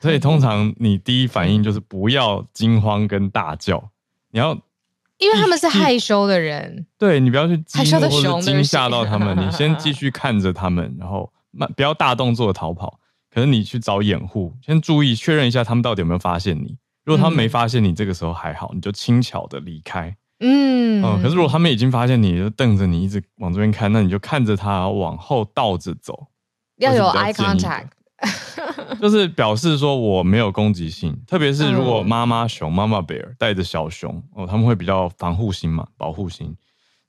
[0.00, 3.90] 所以通常你第一反应就是不要惊慌跟大叫，
[4.32, 4.52] 你要，
[5.18, 12.98] 因为他们是害羞的人，对，你不要去害羞的熊惊吓到他们，你先继续 看着他们，然后慢不要大动作的逃跑，
[13.30, 16.76] 可是你去找掩护，先注意确认一下他们到底有没有发现你。
[17.04, 20.16] 如果他们没发现你，这个时候还好，你就轻巧的离开。
[20.40, 26.26] 嗯嗯，可是如果他们已经发现你，就瞪着你一直往这边看，那你就看着他往后倒着走。
[26.76, 27.88] 要有 eye contact，
[29.00, 36.56] 就是表示说我没有攻击性，特别是如果妈妈熊、妈妈 bear 带着小熊哦，他们会比较防护心嘛，保护心，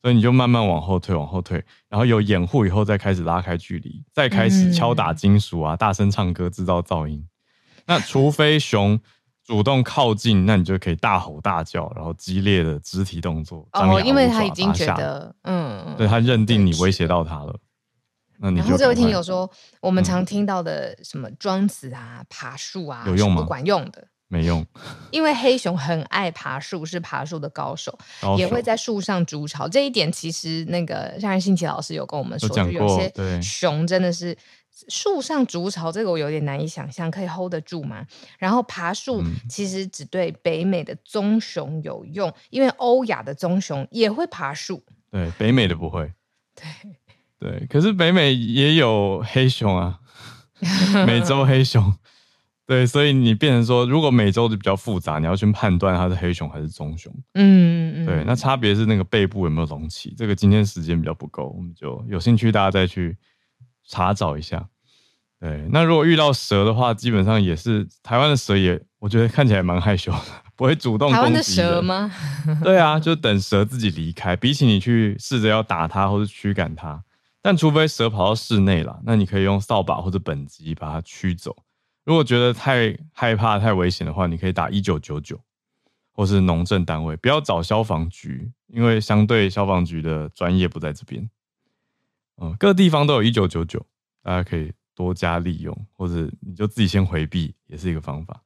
[0.02, 7.26] 所以你就慢慢往后退，往后退，然后有掩护以后再开始拉开距离，再开始敲打金属啊，大声唱歌制造噪音。
[7.86, 9.00] 那除非熊
[9.46, 13.66] 主动靠近，那你就可以大吼大叫，然后激烈的肢体动作。
[13.72, 17.58] 哦，因为他已经觉得，嗯，对，他认定你威胁到他了。
[18.40, 19.50] 那你然后这位听友说，
[19.82, 23.42] 我们常听到的什么庄子啊、爬树啊，有用吗？
[23.42, 24.66] 不管用的，没用。
[25.12, 29.68] 因为黑熊很爱爬树，是爬树的高手，高手也会在树上筑巢。
[29.68, 34.38] 这一点其实那个像新奇老师有跟我们说，有，就有些熊真的是
[34.88, 38.06] 树上筑巢，这个我有点难以想象，可以 hold 得住吗？
[38.38, 46.14] 然后爬树其实只对北美的棕熊有用，因为欧亚的棕熊也会爬树，对，北美的不会。
[46.54, 46.66] 对。
[47.40, 50.00] 对，可是北美也有黑熊啊，
[51.06, 51.94] 美洲黑熊。
[52.66, 57.10] 对，所以你变成说，如果美洲的比较复杂，你要去判断它是黑熊还是棕熊。
[57.36, 58.06] 嗯嗯。
[58.06, 60.14] 对，那差别是那个背部有没有隆起。
[60.18, 63.16] 这个今天时间比较不够，我们就有兴趣大家再去
[63.88, 64.68] 查找一下。
[65.40, 70.20] 对，那如果遇到蛇的话，基本上也是台湾的蛇也，我觉得看起来蛮害羞的，
[70.58, 71.16] 不会主动攻击。
[71.16, 72.12] 台湾的蛇吗？
[72.62, 77.02] 对啊，就等蛇自己离开，比起你去试着要打它或是驱赶它。
[77.42, 81.56] 但除非蛇跑到室内了，那你可以用扫把或者本机把它驱走。
[82.04, 85.40] 如果觉得太害怕、太危险的话，你可以打一九九九，
[86.14, 91.30] 或是农政单位，不要找消防局，因为相对消防局的专业不在这边。
[92.38, 93.86] 嗯，各地方都有一九九九，
[94.24, 98.42] 大家可以多加利用，或者你就自己先回避，也是一个方法。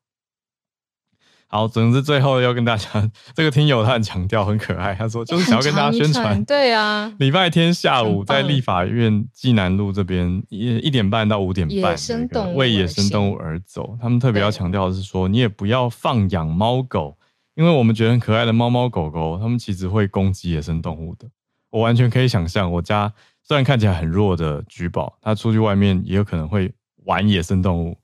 [1.52, 4.96] 好，总之最后要跟大家，这个听友他很强调，很可爱。
[4.96, 11.94] 他说就是想要跟大家宣传，对啊，礼拜天下午在立法院济南路这边一一点半到五点半，
[12.56, 13.98] 为野生动物而走。
[14.02, 17.18] 他们特别要强调的是说，你也不要放养猫狗，
[17.56, 21.28] 因为我们觉得很可爱的猫猫狗狗，它们其实会攻击野生动物的。
[21.70, 23.12] 我完全可以想象，我家
[23.44, 26.72] 虽然看起来很弱的橘宝，它出去外面也有可能会
[27.04, 27.98] 玩野生动物。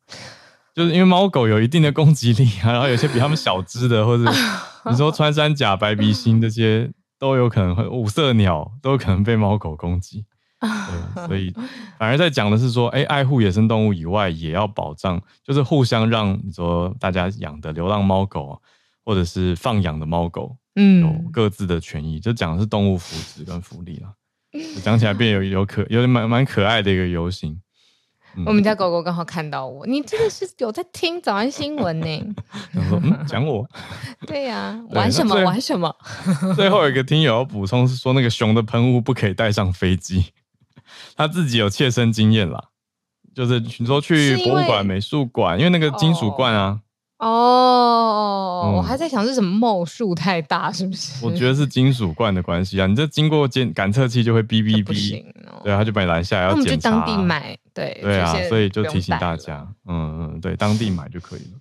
[0.78, 4.32] 就是因为猫狗有一定的攻击力啊，然后有些比它们小只的，或者
[4.92, 10.24] 你说穿山甲、白鼻心这些都有可能会，五色鸟都有可能被猫狗攻击。
[10.62, 11.52] 对，所以
[11.98, 18.62] 反而在讲的是说，哎，爱护野生动物以外，也要保障，就是互相让你说大家养的流浪猫狗，
[19.04, 22.20] 或者是放养的猫狗，嗯，有各自的权益。
[22.20, 24.14] 就讲的是动物福祉跟福利啦。
[24.84, 27.60] 讲起来变有有可有点蛮蛮可爱的一个游行。
[28.46, 32.36] 我们家狗狗刚好看到我，你真的是有在听早安新闻呢？
[32.90, 33.68] 说嗯，讲我？
[34.26, 35.96] 对呀、啊，玩什么玩什么？
[36.56, 40.26] 最后 一个听友要补充是说，那个熊的喷雾不可以带上飞机，
[41.16, 42.66] 他自己有切身经验啦，
[43.34, 46.82] 就是你说去博物馆、美术馆，因为那个金属罐啊。
[47.20, 51.26] 哦、oh, 嗯，我还在想是什么帽数太大，是不是？
[51.26, 52.86] 我觉得是金属罐的关系啊！
[52.86, 55.26] 你这经过检感测器就会哔哔哔，
[55.64, 56.62] 对，他就把你拦下来要检查。
[56.62, 61.60] 我们去当地买，对对啊，所以就提醒大家，嗯嗯，对，当地 买就可以了。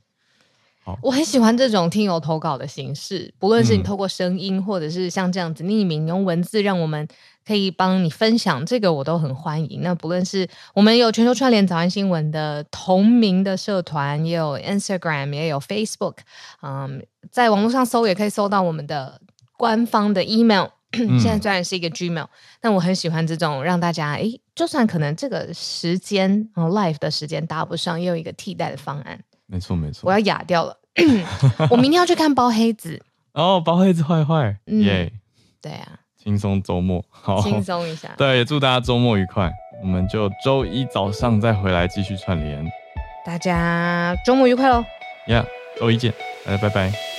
[0.84, 7.08] 好，我很喜欢这种听友投稿的形式，不论是你透过声音，嗯、或者是像这样子匿名用文字，让我们。
[7.46, 9.80] 可以帮你分享这个，我都很欢迎。
[9.82, 16.16] 那不论是我们有全球串联早安新闻的同名的社团，也有 Instagram，也有 Facebook，
[16.62, 19.20] 嗯，在网络上搜也可以搜到我们的
[19.56, 20.66] 官方的 email。
[21.20, 22.26] 现在虽然是一个 Gmail，
[22.60, 29.20] 但我很喜欢这种让大家，诶，就算可能这个时间 live 的时间搭不上，也有一个替代的方案。
[29.46, 30.78] 没错没错，我要哑掉了。
[31.70, 33.02] 我明天要去看包黑子。
[33.34, 35.12] 哦，包黑子坏坏，耶.
[35.60, 36.00] 对啊。
[36.26, 38.08] 轻松周末，好，轻松一下。
[38.18, 39.48] 对，也祝大家周末愉快。
[39.80, 42.66] 我们就周一早上再回来继续串联。
[43.24, 44.84] 大家周末愉快喽！
[45.28, 45.46] 呀，
[45.78, 46.12] 周一见，
[46.44, 47.15] 大家拜拜。